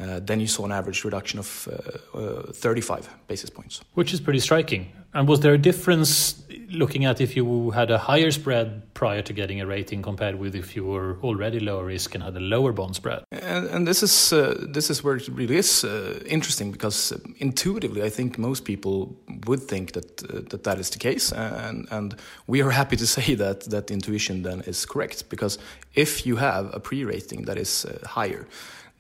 uh, 0.01 0.21
then 0.21 0.41
you 0.41 0.47
saw 0.47 0.65
an 0.65 0.73
average 0.73 1.05
reduction 1.05 1.39
of 1.39 1.69
uh, 2.15 2.19
uh, 2.19 2.53
35 2.53 3.09
basis 3.29 3.51
points. 3.51 3.81
Which 3.95 4.13
is 4.13 4.21
pretty 4.21 4.41
striking. 4.41 4.93
And 5.15 5.27
was 5.27 5.41
there 5.41 5.55
a 5.55 5.59
difference 5.59 6.43
looking 6.69 7.07
at 7.07 7.21
if 7.21 7.37
you 7.37 7.71
had 7.71 7.91
a 7.91 7.97
higher 7.97 8.31
spread 8.31 8.83
prior 8.93 9.23
to 9.23 9.33
getting 9.33 9.61
a 9.61 9.67
rating 9.67 10.03
compared 10.03 10.35
with 10.39 10.55
if 10.55 10.77
you 10.77 10.85
were 10.85 11.17
already 11.23 11.59
lower 11.59 11.87
risk 11.87 12.15
and 12.15 12.23
had 12.23 12.37
a 12.37 12.41
lower 12.41 12.73
bond 12.73 12.97
spread? 12.97 13.25
And, 13.33 13.67
and 13.69 13.89
this 13.89 14.03
is 14.03 14.33
uh, 14.33 14.67
this 14.69 14.91
is 14.91 15.03
where 15.03 15.17
it 15.17 15.29
really 15.29 15.57
is 15.57 15.85
uh, 15.85 16.21
interesting 16.27 16.71
because 16.71 17.15
intuitively, 17.39 18.03
I 18.03 18.11
think 18.11 18.37
most 18.37 18.65
people 18.65 19.17
would 19.47 19.63
think 19.63 19.93
that 19.93 20.23
uh, 20.25 20.41
that 20.51 20.65
that 20.65 20.79
is 20.79 20.91
the 20.91 20.99
case, 20.99 21.33
and 21.33 21.87
and 21.91 22.15
we 22.47 22.61
are 22.61 22.71
happy 22.71 22.97
to 22.97 23.07
say 23.17 23.35
that 23.37 23.61
that 23.71 23.91
intuition 23.91 24.43
then 24.43 24.61
is 24.67 24.85
correct 24.85 25.31
because 25.31 25.59
if 25.95 26.27
you 26.27 26.37
have 26.37 26.75
a 26.75 26.81
pre-rating 26.81 27.47
that 27.47 27.57
is 27.57 27.87
higher 28.05 28.47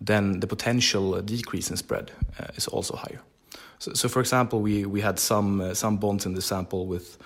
then 0.01 0.41
the 0.41 0.47
potential 0.47 1.21
decrease 1.23 1.71
in 1.71 1.77
spread 1.77 2.13
uh, 2.39 2.47
is 2.57 2.67
also 2.69 2.97
higher. 2.97 3.21
So, 3.79 3.93
so, 3.95 4.09
for 4.09 4.21
example, 4.21 4.61
we, 4.61 4.87
we 4.87 5.01
had 5.01 5.19
some, 5.19 5.61
uh, 5.61 5.75
some 5.75 5.99
bonds 5.99 6.27
in 6.27 6.35
the 6.35 6.43
sample 6.43 6.87
with, 6.87 7.19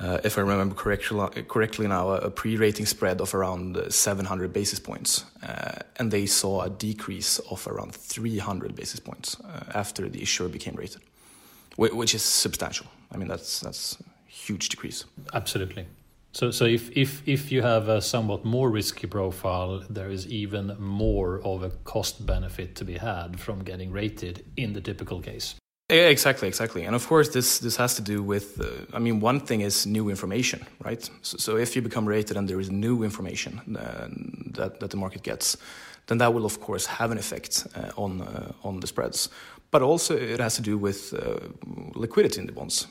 uh, 0.00 0.18
if 0.24 0.36
I 0.36 0.40
remember 0.40 0.74
correctly, 0.74 1.42
correctly 1.44 1.86
now, 1.86 2.10
a 2.10 2.30
pre-rating 2.30 2.86
spread 2.86 3.20
of 3.20 3.34
around 3.34 3.78
700 3.88 4.52
basis 4.52 4.78
points. 4.78 5.24
Uh, 5.42 5.80
and 5.96 6.10
they 6.10 6.26
saw 6.26 6.62
a 6.62 6.70
decrease 6.70 7.38
of 7.50 7.66
around 7.66 7.94
300 7.94 8.74
basis 8.74 9.00
points 9.00 9.40
uh, 9.40 9.64
after 9.74 10.08
the 10.08 10.22
issuer 10.22 10.48
became 10.48 10.74
rated, 10.74 11.02
which 11.76 12.14
is 12.14 12.22
substantial. 12.22 12.86
I 13.12 13.16
mean, 13.16 13.28
that's, 13.28 13.60
that's 13.60 13.98
a 14.00 14.30
huge 14.30 14.68
decrease. 14.68 15.04
Absolutely. 15.32 15.86
So, 16.36 16.50
so 16.50 16.66
if, 16.66 16.94
if, 16.94 17.26
if 17.26 17.50
you 17.50 17.62
have 17.62 17.88
a 17.88 18.02
somewhat 18.02 18.44
more 18.44 18.68
risky 18.68 19.06
profile, 19.06 19.82
there 19.88 20.10
is 20.10 20.26
even 20.26 20.76
more 20.78 21.40
of 21.42 21.62
a 21.62 21.70
cost 21.84 22.26
benefit 22.26 22.74
to 22.76 22.84
be 22.84 22.98
had 22.98 23.40
from 23.40 23.64
getting 23.64 23.90
rated 23.90 24.44
in 24.54 24.74
the 24.74 24.82
typical 24.82 25.22
case. 25.22 25.54
Exactly, 25.88 26.46
exactly. 26.46 26.84
And 26.84 26.94
of 26.94 27.06
course, 27.06 27.30
this, 27.30 27.58
this 27.60 27.76
has 27.76 27.94
to 27.94 28.02
do 28.02 28.22
with, 28.22 28.60
uh, 28.60 28.66
I 28.94 28.98
mean, 28.98 29.20
one 29.20 29.40
thing 29.40 29.62
is 29.62 29.86
new 29.86 30.10
information, 30.10 30.66
right? 30.84 31.08
So, 31.22 31.38
so, 31.38 31.56
if 31.56 31.74
you 31.74 31.80
become 31.80 32.06
rated 32.06 32.36
and 32.36 32.46
there 32.46 32.60
is 32.60 32.70
new 32.70 33.02
information 33.02 33.60
uh, 33.74 34.08
that, 34.58 34.80
that 34.80 34.90
the 34.90 34.96
market 34.98 35.22
gets, 35.22 35.56
then 36.06 36.18
that 36.18 36.32
will 36.34 36.44
of 36.44 36.60
course 36.60 36.86
have 36.86 37.10
an 37.10 37.18
effect 37.18 37.66
uh, 37.74 37.90
on 37.96 38.20
uh, 38.20 38.52
on 38.62 38.80
the 38.80 38.86
spreads. 38.86 39.28
But 39.70 39.82
also 39.82 40.16
it 40.16 40.40
has 40.40 40.54
to 40.56 40.62
do 40.62 40.78
with 40.78 41.12
uh, 41.12 41.38
liquidity 41.94 42.40
in 42.40 42.46
the 42.46 42.52
bonds. 42.52 42.86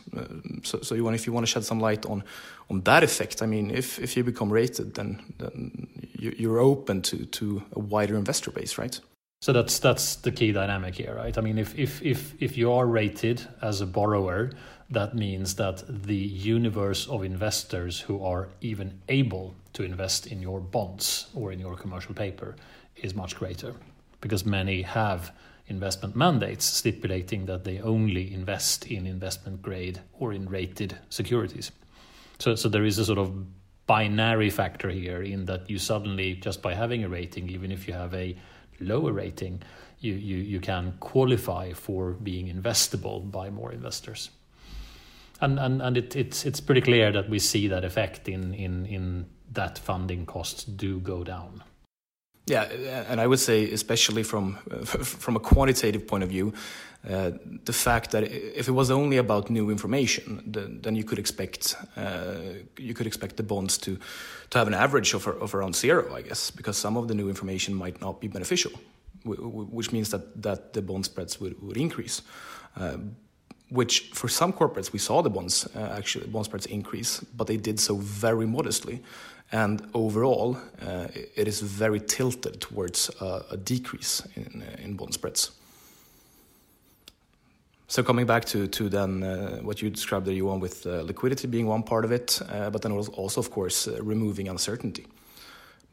So, 0.63 0.81
so 0.81 0.95
you 0.95 1.03
want, 1.03 1.15
if 1.15 1.25
you 1.25 1.33
want 1.33 1.45
to 1.45 1.51
shed 1.51 1.63
some 1.63 1.79
light 1.79 2.05
on 2.05 2.23
on 2.69 2.81
that 2.81 3.03
effect, 3.03 3.41
I 3.41 3.45
mean, 3.45 3.71
if 3.71 3.99
if 3.99 4.17
you 4.17 4.23
become 4.23 4.53
rated, 4.53 4.93
then, 4.93 5.19
then 5.37 5.87
you're 6.19 6.59
open 6.59 7.01
to 7.01 7.25
to 7.25 7.63
a 7.71 7.79
wider 7.79 8.17
investor 8.17 8.51
base, 8.51 8.77
right? 8.77 8.99
So 9.41 9.53
that's 9.53 9.79
that's 9.79 10.15
the 10.15 10.31
key 10.31 10.51
dynamic 10.51 10.95
here, 10.95 11.15
right? 11.15 11.37
I 11.37 11.41
mean, 11.41 11.57
if 11.57 11.77
if 11.77 12.01
if 12.01 12.33
if 12.39 12.57
you 12.57 12.71
are 12.71 12.85
rated 12.85 13.47
as 13.61 13.81
a 13.81 13.85
borrower, 13.85 14.49
that 14.89 15.13
means 15.13 15.55
that 15.55 15.83
the 15.87 16.15
universe 16.55 17.07
of 17.07 17.23
investors 17.23 17.99
who 18.01 18.23
are 18.23 18.49
even 18.61 19.01
able 19.07 19.53
to 19.73 19.83
invest 19.83 20.27
in 20.27 20.41
your 20.41 20.59
bonds 20.59 21.27
or 21.33 21.51
in 21.51 21.59
your 21.59 21.75
commercial 21.75 22.13
paper 22.13 22.55
is 22.95 23.13
much 23.13 23.35
greater 23.35 23.73
because 24.21 24.45
many 24.45 24.81
have 24.81 25.31
investment 25.67 26.15
mandates 26.15 26.65
stipulating 26.65 27.45
that 27.45 27.63
they 27.63 27.79
only 27.79 28.33
invest 28.33 28.85
in 28.87 29.07
investment 29.07 29.61
grade 29.61 29.99
or 30.19 30.33
in 30.33 30.47
rated 30.47 30.97
securities. 31.09 31.71
So, 32.39 32.55
so 32.55 32.69
there 32.69 32.85
is 32.85 32.97
a 32.97 33.05
sort 33.05 33.17
of 33.17 33.33
binary 33.87 34.49
factor 34.49 34.89
here 34.89 35.21
in 35.21 35.45
that 35.45 35.69
you 35.69 35.77
suddenly, 35.77 36.35
just 36.35 36.61
by 36.61 36.73
having 36.73 37.03
a 37.03 37.09
rating, 37.09 37.49
even 37.49 37.71
if 37.71 37.87
you 37.87 37.93
have 37.93 38.13
a 38.13 38.35
lower 38.79 39.11
rating, 39.11 39.61
you, 39.99 40.13
you, 40.13 40.37
you 40.37 40.59
can 40.59 40.93
qualify 40.99 41.73
for 41.73 42.11
being 42.11 42.47
investable 42.47 43.29
by 43.31 43.49
more 43.49 43.71
investors. 43.71 44.29
And, 45.41 45.59
and, 45.59 45.81
and 45.81 45.97
it, 45.97 46.15
it's, 46.15 46.45
it's 46.45 46.59
pretty 46.59 46.81
clear 46.81 47.11
that 47.11 47.29
we 47.29 47.39
see 47.39 47.67
that 47.67 47.83
effect 47.83 48.29
in, 48.29 48.53
in, 48.53 48.85
in 48.85 49.25
that 49.51 49.77
funding 49.77 50.25
costs 50.25 50.63
do 50.63 50.99
go 50.99 51.23
down. 51.23 51.63
Yeah, 52.45 52.63
and 53.09 53.19
I 53.19 53.25
would 53.25 53.39
say, 53.39 53.71
especially 53.71 54.23
from 54.23 54.53
from 54.85 55.35
a 55.35 55.39
quantitative 55.39 56.05
point 56.05 56.23
of 56.23 56.29
view, 56.29 56.53
uh, 57.09 57.31
the 57.65 57.73
fact 57.73 58.11
that 58.11 58.23
if 58.23 58.67
it 58.67 58.71
was 58.71 58.89
only 58.89 59.17
about 59.17 59.49
new 59.49 59.69
information, 59.69 60.41
then, 60.45 60.79
then 60.81 60.95
you 60.95 61.03
could 61.03 61.19
expect 61.19 61.75
uh, 61.97 62.35
you 62.79 62.93
could 62.93 63.07
expect 63.07 63.35
the 63.35 63.43
bonds 63.43 63.77
to 63.77 63.97
to 64.49 64.57
have 64.57 64.67
an 64.67 64.73
average 64.73 65.15
of, 65.15 65.27
of 65.27 65.55
around 65.55 65.75
zero, 65.75 66.15
I 66.15 66.21
guess, 66.21 66.51
because 66.51 66.77
some 66.77 66.97
of 66.97 67.07
the 67.07 67.15
new 67.15 67.29
information 67.29 67.73
might 67.73 67.99
not 67.99 68.19
be 68.19 68.27
beneficial, 68.27 68.71
which 69.23 69.91
means 69.91 70.09
that 70.09 70.41
that 70.41 70.73
the 70.73 70.81
bond 70.81 71.05
spreads 71.05 71.39
would, 71.39 71.55
would 71.61 71.77
increase. 71.77 72.21
Uh, 72.77 72.97
which 73.69 74.11
for 74.13 74.27
some 74.27 74.53
corporates 74.53 74.93
we 74.93 74.99
saw 74.99 75.23
the 75.23 75.29
bonds 75.29 75.67
uh, 75.75 75.97
actually 75.97 76.27
bond 76.27 76.45
spreads 76.45 76.65
increase, 76.67 77.21
but 77.35 77.47
they 77.47 77.57
did 77.57 77.79
so 77.79 77.95
very 77.95 78.45
modestly. 78.45 79.01
And 79.55 79.81
overall, 79.93 80.57
uh, 80.81 81.07
it 81.35 81.47
is 81.47 81.61
very 81.61 82.01
tilted 82.01 82.59
towards 82.59 83.09
uh, 83.21 83.43
a 83.51 83.55
decrease 83.55 84.21
in, 84.35 84.61
uh, 84.61 84.83
in 84.83 84.97
bond 84.97 85.13
spreads. 85.13 85.51
So 87.87 88.03
coming 88.03 88.25
back 88.25 88.45
to 88.45 88.67
to 88.67 88.89
then 88.89 89.23
uh, 89.23 89.59
what 89.63 89.81
you 89.81 89.89
described 89.89 90.25
there, 90.25 90.35
Johan, 90.35 90.59
with 90.59 90.85
uh, 90.85 91.05
liquidity 91.05 91.47
being 91.47 91.69
one 91.69 91.83
part 91.83 92.05
of 92.05 92.11
it, 92.11 92.41
uh, 92.41 92.69
but 92.69 92.81
then 92.81 92.91
also 92.91 93.39
of 93.39 93.49
course 93.49 93.87
removing 94.01 94.49
uncertainty, 94.49 95.05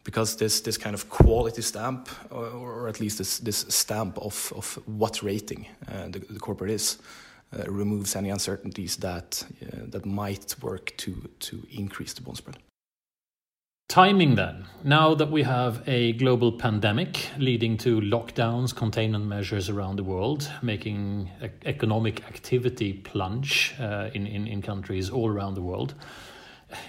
because 0.05 0.37
this 0.37 0.61
this 0.63 0.79
kind 0.79 0.95
of 0.95 1.09
quality 1.09 1.63
stamp, 1.63 2.09
or, 2.31 2.47
or 2.47 2.89
at 2.89 2.99
least 2.99 3.19
this 3.19 3.39
this 3.39 3.67
stamp 3.69 4.19
of 4.19 4.53
of 4.57 4.79
what 4.87 5.23
rating 5.23 5.67
the, 6.11 6.19
the 6.19 6.41
corporate 6.41 6.75
is, 6.75 6.99
removes 7.69 8.17
any 8.17 8.31
uncertainties 8.31 8.97
that 8.97 9.47
that 9.91 10.05
might 10.05 10.57
work 10.61 10.93
to 10.97 11.13
to 11.39 11.57
increase 11.71 12.15
the 12.15 12.23
bond 12.23 12.37
spread. 12.37 12.57
Timing 13.93 14.37
then. 14.37 14.65
Now 14.85 15.15
that 15.15 15.31
we 15.31 15.43
have 15.43 15.87
a 15.87 16.15
global 16.15 16.51
pandemic 16.51 17.29
leading 17.37 17.77
to 17.77 18.01
lockdowns, 18.01 18.75
containment 18.75 19.27
measures 19.27 19.69
around 19.69 19.97
the 19.97 20.03
world, 20.03 20.51
making 20.63 21.29
economic 21.67 22.25
activity 22.27 22.95
plunge 22.95 23.75
uh, 23.79 24.09
in, 24.15 24.27
in, 24.27 24.47
in 24.47 24.63
countries 24.63 25.11
all 25.11 25.29
around 25.29 25.57
the 25.57 25.61
world, 25.61 25.93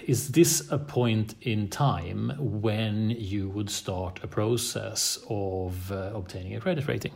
is 0.06 0.30
this 0.30 0.66
a 0.72 0.78
point 0.78 1.34
in 1.42 1.68
time 1.68 2.32
when 2.38 3.10
you 3.10 3.50
would 3.50 3.68
start 3.68 4.20
a 4.22 4.26
process 4.26 5.18
of 5.28 5.92
uh, 5.92 6.10
obtaining 6.14 6.56
a 6.56 6.60
credit 6.60 6.88
rating? 6.88 7.12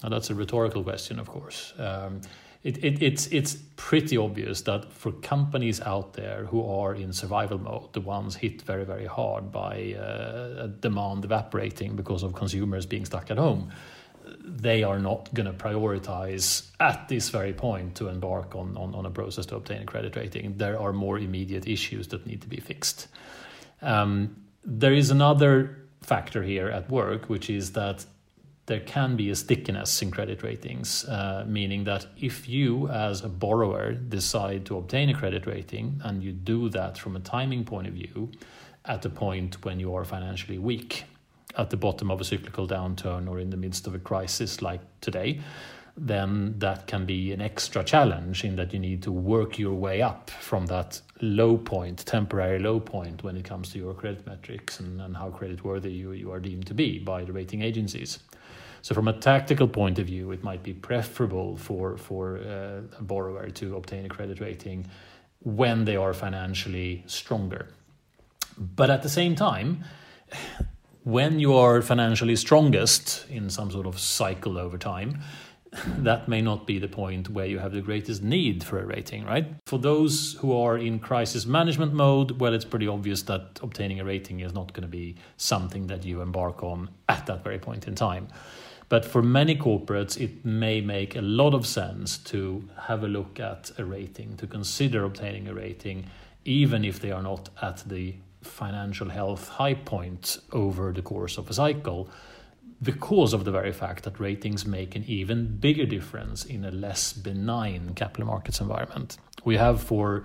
Now, 0.00 0.10
that's 0.10 0.30
a 0.30 0.34
rhetorical 0.36 0.84
question, 0.84 1.18
of 1.18 1.28
course. 1.28 1.72
Um, 1.76 2.20
it, 2.64 2.82
it, 2.82 3.02
it's 3.02 3.26
it's 3.26 3.56
pretty 3.76 4.16
obvious 4.16 4.62
that 4.62 4.90
for 4.90 5.12
companies 5.12 5.80
out 5.82 6.14
there 6.14 6.46
who 6.46 6.66
are 6.66 6.94
in 6.94 7.12
survival 7.12 7.58
mode, 7.58 7.92
the 7.92 8.00
ones 8.00 8.34
hit 8.36 8.62
very 8.62 8.84
very 8.84 9.06
hard 9.06 9.52
by 9.52 9.92
uh, 9.92 10.66
demand 10.80 11.24
evaporating 11.24 11.94
because 11.94 12.22
of 12.22 12.34
consumers 12.34 12.86
being 12.86 13.04
stuck 13.04 13.30
at 13.30 13.36
home, 13.36 13.70
they 14.42 14.82
are 14.82 14.98
not 14.98 15.32
going 15.34 15.46
to 15.46 15.52
prioritize 15.52 16.70
at 16.80 17.06
this 17.08 17.28
very 17.28 17.52
point 17.52 17.94
to 17.96 18.08
embark 18.08 18.54
on, 18.56 18.76
on, 18.78 18.94
on 18.94 19.04
a 19.04 19.10
process 19.10 19.44
to 19.46 19.56
obtain 19.56 19.82
a 19.82 19.84
credit 19.84 20.16
rating. 20.16 20.56
There 20.56 20.80
are 20.80 20.92
more 20.92 21.18
immediate 21.18 21.68
issues 21.68 22.08
that 22.08 22.26
need 22.26 22.40
to 22.40 22.48
be 22.48 22.60
fixed. 22.60 23.08
Um, 23.82 24.36
there 24.64 24.94
is 24.94 25.10
another 25.10 25.84
factor 26.00 26.42
here 26.42 26.68
at 26.68 26.90
work, 26.90 27.28
which 27.28 27.50
is 27.50 27.72
that 27.72 28.06
there 28.66 28.80
can 28.80 29.14
be 29.16 29.30
a 29.30 29.36
stickiness 29.36 30.00
in 30.00 30.10
credit 30.10 30.42
ratings, 30.42 31.04
uh, 31.04 31.44
meaning 31.46 31.84
that 31.84 32.06
if 32.18 32.48
you, 32.48 32.88
as 32.88 33.22
a 33.22 33.28
borrower, 33.28 33.92
decide 33.92 34.64
to 34.66 34.78
obtain 34.78 35.10
a 35.10 35.14
credit 35.14 35.46
rating 35.46 36.00
and 36.04 36.22
you 36.22 36.32
do 36.32 36.70
that 36.70 36.96
from 36.96 37.16
a 37.16 37.20
timing 37.20 37.64
point 37.64 37.86
of 37.86 37.92
view 37.92 38.30
at 38.86 39.02
the 39.02 39.10
point 39.10 39.64
when 39.64 39.78
you 39.80 39.94
are 39.94 40.04
financially 40.04 40.58
weak, 40.58 41.04
at 41.56 41.70
the 41.70 41.76
bottom 41.76 42.10
of 42.10 42.20
a 42.20 42.24
cyclical 42.24 42.66
downturn 42.66 43.28
or 43.28 43.38
in 43.38 43.50
the 43.50 43.56
midst 43.56 43.86
of 43.86 43.94
a 43.94 43.98
crisis 43.98 44.60
like 44.60 44.80
today, 45.00 45.40
then 45.96 46.58
that 46.58 46.86
can 46.86 47.06
be 47.06 47.32
an 47.32 47.40
extra 47.40 47.84
challenge 47.84 48.44
in 48.44 48.56
that 48.56 48.72
you 48.72 48.80
need 48.80 49.02
to 49.02 49.12
work 49.12 49.58
your 49.58 49.74
way 49.74 50.02
up 50.02 50.30
from 50.30 50.66
that 50.66 51.00
low 51.20 51.56
point, 51.56 52.04
temporary 52.04 52.58
low 52.58 52.80
point, 52.80 53.22
when 53.22 53.36
it 53.36 53.44
comes 53.44 53.70
to 53.70 53.78
your 53.78 53.94
credit 53.94 54.26
metrics 54.26 54.80
and, 54.80 55.00
and 55.00 55.16
how 55.16 55.30
creditworthy 55.30 55.96
you, 55.96 56.12
you 56.12 56.32
are 56.32 56.40
deemed 56.40 56.66
to 56.66 56.74
be 56.74 56.98
by 56.98 57.22
the 57.22 57.32
rating 57.32 57.62
agencies. 57.62 58.18
So 58.84 58.94
from 58.94 59.08
a 59.08 59.14
tactical 59.14 59.66
point 59.66 59.98
of 59.98 60.08
view, 60.08 60.30
it 60.32 60.44
might 60.44 60.62
be 60.62 60.74
preferable 60.74 61.56
for 61.56 61.96
for 61.96 62.36
uh, 62.36 62.98
a 62.98 63.02
borrower 63.02 63.48
to 63.48 63.76
obtain 63.76 64.04
a 64.04 64.10
credit 64.10 64.40
rating 64.40 64.86
when 65.40 65.86
they 65.86 65.96
are 65.96 66.12
financially 66.12 67.02
stronger. 67.06 67.68
But 68.58 68.90
at 68.90 69.02
the 69.02 69.08
same 69.08 69.36
time, 69.36 69.84
when 71.02 71.40
you 71.40 71.54
are 71.54 71.80
financially 71.80 72.36
strongest 72.36 73.24
in 73.30 73.48
some 73.48 73.70
sort 73.70 73.86
of 73.86 73.98
cycle 73.98 74.58
over 74.58 74.76
time, 74.76 75.22
that 76.02 76.28
may 76.28 76.42
not 76.42 76.66
be 76.66 76.78
the 76.78 76.88
point 76.88 77.30
where 77.30 77.46
you 77.46 77.60
have 77.60 77.72
the 77.72 77.80
greatest 77.80 78.22
need 78.22 78.62
for 78.62 78.78
a 78.78 78.84
rating, 78.84 79.24
right? 79.24 79.46
For 79.64 79.78
those 79.78 80.34
who 80.40 80.52
are 80.52 80.76
in 80.76 80.98
crisis 80.98 81.46
management 81.46 81.94
mode, 81.94 82.38
well, 82.38 82.52
it's 82.52 82.66
pretty 82.66 82.86
obvious 82.86 83.22
that 83.22 83.60
obtaining 83.62 84.00
a 84.00 84.04
rating 84.04 84.40
is 84.40 84.52
not 84.52 84.74
going 84.74 84.82
to 84.82 84.96
be 84.96 85.16
something 85.38 85.86
that 85.86 86.04
you 86.04 86.20
embark 86.20 86.62
on 86.62 86.90
at 87.08 87.24
that 87.26 87.42
very 87.42 87.58
point 87.58 87.88
in 87.88 87.94
time. 87.94 88.28
But 88.94 89.04
for 89.04 89.22
many 89.24 89.56
corporates, 89.56 90.16
it 90.20 90.44
may 90.44 90.80
make 90.80 91.16
a 91.16 91.20
lot 91.20 91.52
of 91.52 91.66
sense 91.66 92.16
to 92.30 92.68
have 92.82 93.02
a 93.02 93.08
look 93.08 93.40
at 93.40 93.72
a 93.76 93.84
rating, 93.84 94.36
to 94.36 94.46
consider 94.46 95.02
obtaining 95.02 95.48
a 95.48 95.52
rating, 95.52 96.06
even 96.44 96.84
if 96.84 97.00
they 97.00 97.10
are 97.10 97.20
not 97.20 97.48
at 97.60 97.78
the 97.88 98.14
financial 98.42 99.08
health 99.08 99.48
high 99.48 99.74
point 99.74 100.38
over 100.52 100.92
the 100.92 101.02
course 101.02 101.38
of 101.38 101.50
a 101.50 101.54
cycle, 101.54 102.08
because 102.82 103.32
of 103.32 103.44
the 103.44 103.50
very 103.50 103.72
fact 103.72 104.04
that 104.04 104.20
ratings 104.20 104.64
make 104.64 104.94
an 104.94 105.02
even 105.08 105.56
bigger 105.56 105.86
difference 105.86 106.44
in 106.44 106.64
a 106.64 106.70
less 106.70 107.12
benign 107.12 107.94
capital 107.96 108.28
markets 108.28 108.60
environment. 108.60 109.18
We 109.44 109.56
have 109.56 109.82
for 109.82 110.24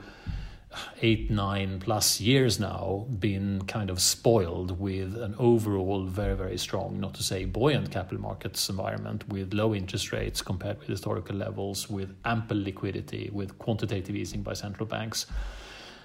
eight, 1.02 1.32
nine 1.32 1.80
plus 1.80 2.20
years 2.20 2.60
now 2.60 3.08
been 3.20 3.64
kind 3.66 3.90
of 3.90 4.00
spoiled 4.00 4.80
with 4.80 5.18
an 5.18 5.36
overall 5.40 6.04
very, 6.04 6.36
very 6.36 6.58
strong, 6.58 7.00
not 7.00 7.14
to 7.16 7.24
say 7.24 7.46
buoyant 7.46 7.92
capital 7.92 8.22
markets 8.22 8.70
environment 8.70 9.28
with 9.30 9.54
low 9.54 9.74
interest 9.74 10.12
rates 10.12 10.42
compared 10.42 10.78
with 10.80 10.88
historical 10.88 11.36
levels, 11.36 11.90
with 11.90 12.16
ample 12.26 12.62
liquidity, 12.62 13.30
with 13.34 13.58
quantitative 13.58 14.16
easing 14.16 14.44
by 14.44 14.54
central 14.54 14.86
banks. 14.86 15.26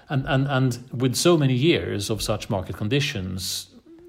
And, 0.09 0.25
and, 0.27 0.47
and 0.47 0.89
with 0.91 1.15
so 1.15 1.37
many 1.37 1.53
years 1.53 2.09
of 2.09 2.21
such 2.21 2.49
market 2.49 2.77
conditions, 2.77 3.67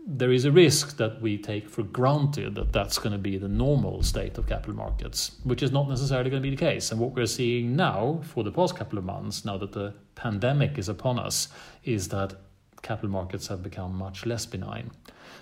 there 0.09 0.31
is 0.31 0.45
a 0.45 0.53
risk 0.53 0.97
that 0.99 1.21
we 1.21 1.37
take 1.37 1.69
for 1.69 1.83
granted 1.83 2.55
that 2.55 2.73
that's 2.73 2.97
going 2.97 3.11
to 3.11 3.19
be 3.19 3.37
the 3.38 3.49
normal 3.49 4.05
state 4.05 4.38
of 4.38 4.47
capital 4.47 4.75
markets, 4.75 5.33
which 5.42 5.64
is 5.64 5.73
not 5.73 5.88
necessarily 5.88 6.31
going 6.31 6.40
to 6.40 6.49
be 6.49 6.55
the 6.55 6.61
case. 6.61 6.92
And 6.92 7.01
what 7.01 7.12
we're 7.12 7.27
seeing 7.27 7.75
now 7.75 8.21
for 8.23 8.45
the 8.45 8.53
past 8.53 8.77
couple 8.77 8.99
of 8.99 9.05
months, 9.05 9.45
now 9.45 9.59
that 9.59 9.73
the 9.73 9.95
pandemic 10.14 10.79
is 10.79 10.88
upon 10.88 11.19
us, 11.19 11.49
is 11.83 12.09
that 12.11 12.35
capital 12.83 13.11
markets 13.11 13.49
have 13.49 13.64
become 13.64 13.97
much 13.97 14.25
less 14.25 14.47
benign. 14.47 14.92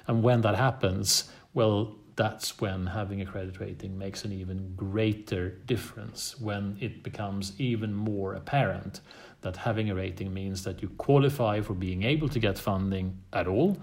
And 0.07 0.22
when 0.22 0.40
that 0.40 0.55
happens, 0.55 1.31
well, 1.53 1.96
that's 2.16 2.59
when 2.59 2.87
having 2.87 3.20
a 3.20 3.27
credit 3.27 3.61
rating 3.61 3.98
makes 3.98 4.24
an 4.24 4.33
even 4.33 4.72
greater 4.77 5.50
difference, 5.66 6.40
when 6.40 6.79
it 6.81 7.03
becomes 7.03 7.53
even 7.59 7.92
more 7.92 8.33
apparent 8.33 9.00
that 9.42 9.59
having 9.59 9.90
a 9.90 9.94
rating 9.94 10.33
means 10.33 10.64
that 10.64 10.81
you 10.81 10.88
qualify 10.96 11.61
for 11.61 11.74
being 11.74 12.03
able 12.03 12.31
to 12.31 12.38
get 12.38 12.57
funding 12.57 13.18
at 13.35 13.46
all 13.46 13.77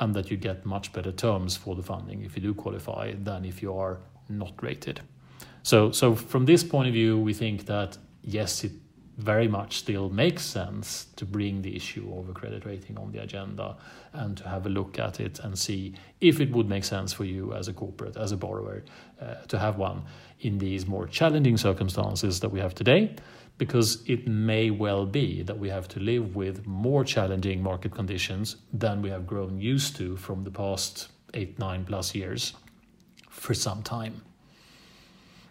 and 0.00 0.14
that 0.14 0.30
you 0.30 0.36
get 0.36 0.64
much 0.64 0.92
better 0.92 1.12
terms 1.12 1.56
for 1.56 1.74
the 1.74 1.82
funding 1.82 2.22
if 2.22 2.36
you 2.36 2.42
do 2.42 2.54
qualify 2.54 3.12
than 3.12 3.44
if 3.44 3.62
you 3.62 3.74
are 3.76 3.98
not 4.28 4.62
rated. 4.62 5.00
So, 5.62 5.90
so 5.92 6.14
from 6.14 6.46
this 6.46 6.64
point 6.64 6.88
of 6.88 6.94
view, 6.94 7.18
we 7.18 7.34
think 7.34 7.66
that 7.66 7.98
yes, 8.22 8.64
it 8.64 8.72
very 9.18 9.46
much 9.46 9.78
still 9.78 10.08
makes 10.08 10.42
sense 10.42 11.06
to 11.16 11.26
bring 11.26 11.62
the 11.62 11.76
issue 11.76 12.10
of 12.16 12.28
a 12.28 12.32
credit 12.32 12.64
rating 12.64 12.96
on 12.98 13.12
the 13.12 13.22
agenda 13.22 13.76
and 14.14 14.36
to 14.38 14.48
have 14.48 14.66
a 14.66 14.68
look 14.70 14.98
at 14.98 15.20
it 15.20 15.38
and 15.40 15.58
see 15.58 15.94
if 16.20 16.40
it 16.40 16.50
would 16.50 16.68
make 16.68 16.82
sense 16.82 17.12
for 17.12 17.24
you 17.24 17.52
as 17.52 17.68
a 17.68 17.72
corporate, 17.72 18.16
as 18.16 18.32
a 18.32 18.36
borrower, 18.36 18.82
uh, 19.20 19.34
to 19.48 19.58
have 19.58 19.76
one 19.76 20.02
in 20.40 20.58
these 20.58 20.86
more 20.86 21.06
challenging 21.06 21.56
circumstances 21.56 22.40
that 22.40 22.48
we 22.48 22.58
have 22.58 22.74
today 22.74 23.14
because 23.58 24.02
it 24.06 24.26
may 24.26 24.70
well 24.70 25.06
be 25.06 25.42
that 25.42 25.58
we 25.58 25.68
have 25.68 25.86
to 25.88 26.00
live 26.00 26.34
with 26.34 26.66
more 26.66 27.04
challenging 27.04 27.62
market 27.62 27.94
conditions 27.94 28.56
than 28.72 29.02
we 29.02 29.10
have 29.10 29.26
grown 29.26 29.60
used 29.60 29.96
to 29.96 30.16
from 30.16 30.44
the 30.44 30.50
past 30.50 31.08
eight, 31.34 31.58
nine 31.58 31.84
plus 31.84 32.14
years 32.14 32.54
for 33.30 33.54
some 33.54 33.82
time. 33.82 34.22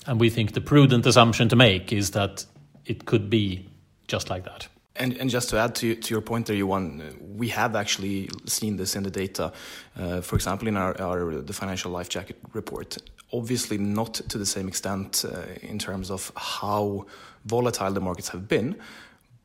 And 0.08 0.20
we 0.20 0.30
think 0.30 0.54
the 0.54 0.62
prudent 0.62 1.06
assumption 1.06 1.50
to 1.50 1.56
make 1.56 1.94
is 1.94 2.12
that 2.12 2.46
it 2.86 3.06
could 3.06 3.30
be 3.30 3.70
just 4.08 4.30
like 4.30 4.44
that. 4.46 4.68
And, 4.96 5.18
and 5.18 5.30
just 5.30 5.50
to 5.50 5.58
add 5.58 5.76
to, 5.76 5.96
to 5.96 6.14
your 6.14 6.22
point 6.22 6.48
there, 6.48 6.56
Johan, 6.56 7.16
we 7.38 7.48
have 7.50 7.76
actually 7.76 8.30
seen 8.46 8.76
this 8.76 8.96
in 8.96 9.04
the 9.04 9.10
data. 9.10 9.54
Uh, 9.98 10.22
for 10.22 10.36
example, 10.36 10.68
in 10.68 10.76
our, 10.76 11.00
our 11.02 11.36
the 11.42 11.54
financial 11.54 11.92
life 11.92 12.10
jacket 12.10 12.38
report, 12.54 12.98
obviously 13.32 13.78
not 13.78 14.16
to 14.16 14.38
the 14.38 14.46
same 14.46 14.68
extent 14.68 15.24
uh, 15.26 15.44
in 15.62 15.80
terms 15.80 16.12
of 16.12 16.32
how 16.36 17.06
volatile 17.46 17.92
the 17.92 18.02
markets 18.02 18.30
have 18.30 18.48
been. 18.48 18.76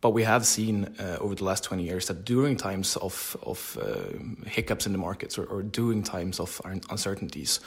But 0.01 0.11
we 0.11 0.25
have 0.25 0.47
seen 0.47 0.95
uh, 0.99 1.17
over 1.21 1.35
the 1.35 1.45
last 1.45 1.65
20 1.65 1.83
years 1.83 2.07
that 2.07 2.25
during 2.25 2.57
times 2.57 2.97
of, 2.97 3.37
of 3.43 3.79
uh, 3.81 4.49
hiccups 4.49 4.87
in 4.87 4.93
the 4.93 4.99
markets 4.99 5.39
or, 5.39 5.47
or 5.47 5.63
during 5.63 6.03
times 6.03 6.39
of 6.39 6.61
uncertainties, 6.91 7.61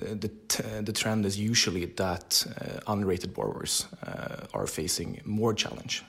uh, 0.00 0.14
the, 0.14 0.30
t- 0.46 0.62
the 0.82 0.92
trend 0.92 1.24
is 1.26 1.38
usually 1.38 1.86
that 1.86 2.46
uh, 2.46 2.92
unrated 2.92 3.32
borrowers 3.32 3.86
uh, 4.06 4.46
are 4.54 4.66
facing 4.66 5.20
more 5.24 5.54
challenge 5.54 6.04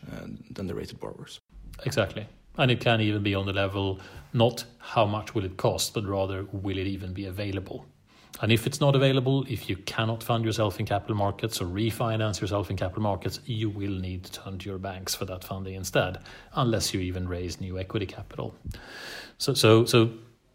than 0.51 0.67
the 0.67 0.75
rated 0.75 0.99
borrowers. 0.99 1.39
Exactly. 1.85 2.27
And 2.57 2.69
it 2.69 2.79
can 2.79 3.01
even 3.01 3.23
be 3.23 3.33
on 3.33 3.45
the 3.45 3.53
level 3.53 3.99
not 4.33 4.65
how 4.77 5.05
much 5.05 5.33
will 5.33 5.45
it 5.45 5.57
cost, 5.57 5.93
but 5.93 6.05
rather 6.05 6.45
will 6.51 6.77
it 6.77 6.87
even 6.87 7.13
be 7.13 7.25
available. 7.25 7.85
And 8.41 8.51
if 8.51 8.65
it's 8.65 8.81
not 8.81 8.95
available, 8.95 9.45
if 9.47 9.69
you 9.69 9.77
cannot 9.77 10.23
fund 10.23 10.43
yourself 10.43 10.79
in 10.79 10.87
capital 10.87 11.15
markets 11.15 11.61
or 11.61 11.65
refinance 11.65 12.41
yourself 12.41 12.71
in 12.71 12.75
capital 12.75 13.03
markets, 13.03 13.39
you 13.45 13.69
will 13.69 13.91
need 13.91 14.23
to 14.23 14.31
turn 14.31 14.57
to 14.57 14.69
your 14.69 14.79
banks 14.79 15.13
for 15.13 15.25
that 15.25 15.43
funding 15.43 15.75
instead, 15.75 16.17
unless 16.55 16.91
you 16.91 16.99
even 17.01 17.27
raise 17.27 17.61
new 17.61 17.77
equity 17.77 18.07
capital. 18.07 18.55
So, 19.37 19.53
so, 19.53 19.85
so 19.85 20.11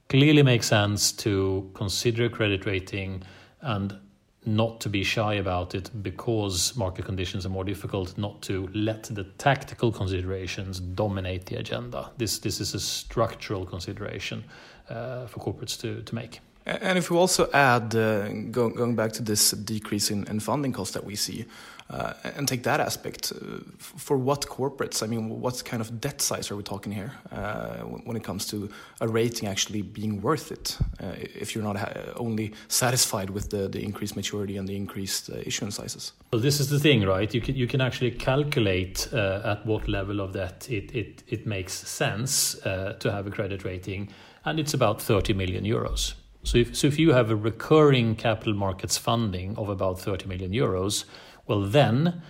clearly 0.09 0.43
makes 0.43 0.67
sense 0.67 1.13
to 1.13 1.71
consider 1.75 2.29
credit 2.29 2.67
rating 2.67 3.23
and 3.61 3.97
not 4.45 4.81
to 4.81 4.89
be 4.89 5.03
shy 5.05 5.35
about 5.35 5.75
it 5.75 5.91
because 6.03 6.77
market 6.77 7.05
conditions 7.05 7.47
are 7.47 7.51
more 7.51 7.65
difficult, 7.65 8.17
not 8.19 8.43
to 8.43 8.69
let 8.75 9.05
the 9.05 9.25
tactical 9.39 9.93
considerations 9.93 10.81
dominate 10.81 11.47
the 11.47 11.57
agenda. 11.57 12.11
This, 12.17 12.39
this 12.39 12.61
is 12.61 12.75
a 12.75 12.81
structural 12.81 13.65
consideration 13.65 14.45
uh, 14.89 15.27
for 15.27 15.41
corporates 15.41 15.81
to, 15.81 16.03
to 16.03 16.15
make. 16.15 16.41
And 16.67 16.99
if 16.99 17.11
we 17.11 17.17
also 17.17 17.49
add, 17.53 17.95
uh, 17.95 18.29
go, 18.51 18.69
going 18.71 18.97
back 18.97 19.13
to 19.13 19.23
this 19.23 19.53
decrease 19.53 20.11
in, 20.11 20.27
in 20.27 20.41
funding 20.41 20.73
costs 20.73 20.95
that 20.95 21.05
we 21.05 21.15
see, 21.15 21.47
uh, 21.89 22.15
and 22.35 22.49
take 22.49 22.65
that 22.65 22.81
aspect, 22.81 23.33
uh, 23.33 23.59
for 23.79 24.17
what 24.17 24.41
corporates? 24.47 25.05
I 25.05 25.07
mean, 25.07 25.41
what 25.41 25.65
kind 25.65 25.81
of 25.81 26.01
debt 26.01 26.21
size 26.21 26.51
are 26.51 26.57
we 26.57 26.65
talking 26.65 26.91
here 26.91 27.13
uh, 27.31 27.77
when 28.05 28.17
it 28.17 28.25
comes 28.25 28.47
to 28.49 28.69
a 29.01 29.07
rating 29.07 29.49
actually 29.49 29.83
being 29.83 30.21
worth 30.21 30.51
it? 30.51 30.77
Uh, 31.01 31.13
if 31.17 31.55
you're 31.55 31.63
not 31.63 31.77
only 32.17 32.53
satisfied 32.67 33.31
with 33.31 33.51
the, 33.51 33.69
the 33.69 33.81
increased 33.85 34.17
maturity 34.17 34.57
and 34.57 34.67
the 34.67 34.75
increased 34.75 35.31
uh, 35.31 35.37
issuance 35.47 35.77
sizes. 35.77 36.13
Well, 36.33 36.41
this 36.41 36.59
is 36.59 36.69
the 36.69 36.81
thing, 36.81 37.05
right? 37.05 37.33
You 37.33 37.41
can 37.41 37.55
you 37.55 37.69
can 37.69 37.81
actually 37.81 38.11
calculate 38.11 39.09
at 39.13 39.65
what 39.65 39.87
level 39.87 40.21
of 40.21 40.33
debt 40.33 40.67
it 40.69 40.93
it, 40.93 41.23
it 41.29 41.47
makes 41.47 41.73
sense 41.73 42.57
to 42.65 43.13
have 43.13 43.29
a 43.29 43.31
credit 43.31 43.65
rating, 43.65 44.09
and 44.45 44.59
it's 44.59 44.75
about 44.75 45.01
30 45.01 45.35
million 45.35 45.65
euros. 45.65 46.15
So 46.47 46.59
if, 46.59 46.77
so 46.77 46.87
if 46.87 46.97
you 46.97 47.13
have 47.13 47.29
a 47.29 47.35
recurring 47.35 48.15
capital 48.15 48.55
markets 48.55 48.97
funding 48.97 49.57
of 49.59 49.69
about 49.69 49.99
30 49.99 50.27
million 50.27 50.53
euros, 50.53 51.05
well, 51.49 51.63
then 51.63 52.23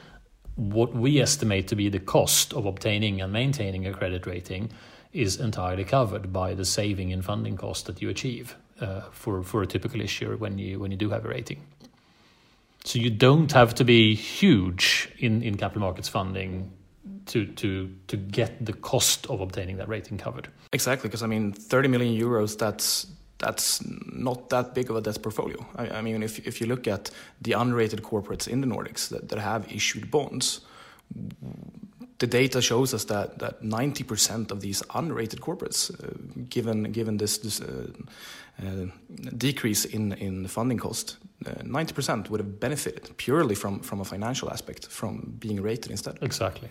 what 0.55 0.95
we 0.95 1.21
estimate 1.21 1.69
to 1.69 1.77
be 1.77 1.91
the 1.91 1.99
cost 1.99 2.55
of 2.55 2.65
obtaining 2.65 3.21
and 3.21 3.31
maintaining 3.31 3.87
a 3.87 3.93
credit 3.93 4.27
rating 4.27 4.71
is 5.13 5.39
entirely 5.39 5.85
covered 5.85 6.33
by 6.33 6.55
the 6.55 6.65
saving 6.65 7.11
in 7.11 7.21
funding 7.21 7.59
cost 7.59 7.85
that 7.85 8.01
you 8.01 8.09
achieve 8.09 8.57
uh, 8.81 9.03
for, 9.11 9.43
for 9.43 9.63
a 9.63 9.67
typical 9.67 10.01
issuer 10.01 10.39
when 10.39 10.57
you, 10.57 10.79
when 10.79 10.91
you 10.91 10.97
do 10.97 11.11
have 11.11 11.27
a 11.27 11.29
rating. 11.29 11.63
So 12.85 12.99
you 12.99 13.11
don't 13.11 13.53
have 13.53 13.75
to 13.75 13.85
be 13.85 14.15
huge 14.15 15.11
in, 15.19 15.43
in 15.43 15.59
capital 15.59 15.83
markets 15.83 16.09
funding 16.09 16.73
to 17.27 17.45
to 17.45 17.93
to 18.07 18.17
get 18.17 18.65
the 18.65 18.73
cost 18.73 19.27
of 19.27 19.41
obtaining 19.41 19.77
that 19.79 19.89
rating 19.89 20.17
covered. 20.17 20.49
Exactly, 20.73 21.09
because 21.09 21.23
I 21.23 21.27
mean, 21.27 21.53
30 21.53 21.89
million 21.89 22.15
euros. 22.19 22.57
That's 22.57 23.07
that's 23.39 23.83
not 23.85 24.49
that 24.51 24.75
big 24.75 24.91
of 24.91 24.97
a 24.97 25.01
debt 25.01 25.23
portfolio. 25.23 25.65
I, 25.77 25.89
I, 25.89 26.03
mean, 26.03 26.23
if, 26.23 26.47
if 26.47 26.61
you 26.61 26.67
look 26.67 26.89
at 26.89 27.11
the 27.41 27.53
unrated 27.53 28.01
corporates 28.01 28.49
in 28.49 28.61
the 28.61 28.67
Nordics 28.67 29.09
that, 29.09 29.29
that 29.29 29.39
have 29.39 29.71
issued 29.71 30.11
bonds, 30.11 30.61
the 32.19 32.27
data 32.27 32.63
shows 32.63 32.95
us 32.95 33.05
that, 33.05 33.39
that 33.39 33.63
90% 33.63 34.51
of 34.51 34.61
these 34.61 34.83
unrated 34.83 35.41
corporates, 35.41 35.93
uh, 36.03 36.45
given, 36.49 36.85
given 36.93 37.19
this, 37.19 37.39
this 37.39 37.61
uh, 37.61 37.89
uh, 38.63 38.87
decrease 39.37 39.85
in, 39.85 40.13
in 40.15 40.47
funding 40.47 40.79
cost, 40.79 41.19
90% 41.45 42.27
uh, 42.27 42.31
would 42.31 42.41
have 42.41 42.59
benefited 42.59 43.15
purely 43.19 43.55
from, 43.55 43.81
from 43.81 44.01
a 44.01 44.05
financial 44.05 44.51
aspect, 44.51 44.87
from 44.87 45.35
being 45.39 45.61
rated 45.61 45.91
instead. 45.91 46.19
Exactly. 46.23 46.71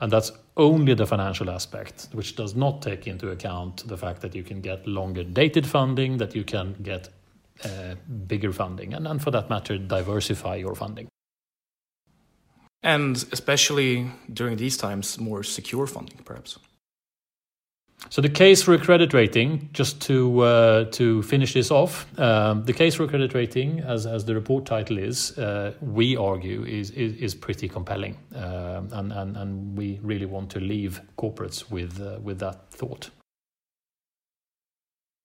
And 0.00 0.10
that's 0.10 0.32
only 0.56 0.94
the 0.94 1.06
financial 1.06 1.50
aspect, 1.50 2.08
which 2.12 2.34
does 2.34 2.54
not 2.54 2.80
take 2.80 3.06
into 3.06 3.30
account 3.30 3.86
the 3.86 3.96
fact 3.96 4.22
that 4.22 4.34
you 4.34 4.42
can 4.42 4.60
get 4.60 4.86
longer 4.86 5.24
dated 5.24 5.66
funding, 5.66 6.16
that 6.16 6.34
you 6.34 6.44
can 6.44 6.74
get 6.82 7.10
uh, 7.64 7.94
bigger 8.26 8.52
funding, 8.52 8.94
and, 8.94 9.06
and 9.06 9.22
for 9.22 9.30
that 9.30 9.50
matter, 9.50 9.76
diversify 9.76 10.56
your 10.56 10.74
funding. 10.74 11.08
And 12.82 13.16
especially 13.32 14.10
during 14.32 14.56
these 14.56 14.78
times, 14.78 15.20
more 15.20 15.42
secure 15.42 15.86
funding, 15.86 16.20
perhaps. 16.24 16.58
So 18.08 18.20
the 18.20 18.28
case 18.28 18.62
for 18.62 18.74
a 18.74 18.78
credit 18.78 19.12
rating, 19.12 19.68
just 19.72 20.00
to 20.02 20.40
uh, 20.40 20.84
to 20.92 21.22
finish 21.22 21.52
this 21.52 21.70
off, 21.70 22.06
um, 22.18 22.64
the 22.64 22.72
case 22.72 22.94
for 22.94 23.04
a 23.04 23.08
credit 23.08 23.34
rating, 23.34 23.80
as 23.80 24.06
as 24.06 24.24
the 24.24 24.34
report 24.34 24.66
title 24.66 24.98
is, 24.98 25.38
uh, 25.38 25.74
we 25.80 26.16
argue 26.16 26.64
is 26.64 26.90
is, 26.90 27.14
is 27.16 27.34
pretty 27.34 27.68
compelling, 27.68 28.16
uh, 28.34 28.82
and, 28.92 29.12
and 29.12 29.36
and 29.36 29.78
we 29.78 30.00
really 30.02 30.26
want 30.26 30.50
to 30.50 30.60
leave 30.60 31.00
corporates 31.18 31.70
with 31.70 32.00
uh, 32.00 32.18
with 32.20 32.38
that 32.40 32.70
thought. 32.70 33.10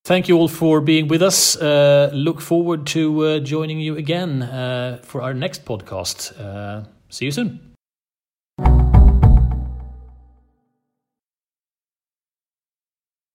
Thank 0.04 0.28
you 0.28 0.38
all 0.38 0.48
for 0.48 0.80
being 0.82 1.08
with 1.08 1.24
us. 1.24 1.56
Uh, 1.56 2.12
look 2.14 2.40
forward 2.40 2.86
to 2.88 3.26
uh, 3.26 3.40
joining 3.40 3.80
you 3.80 3.96
again 3.96 4.42
for 5.02 5.22
our 5.22 5.34
next 5.34 5.66
podcast. 5.66 6.34
see 7.10 7.26
you 7.26 7.32
soon. 7.32 7.75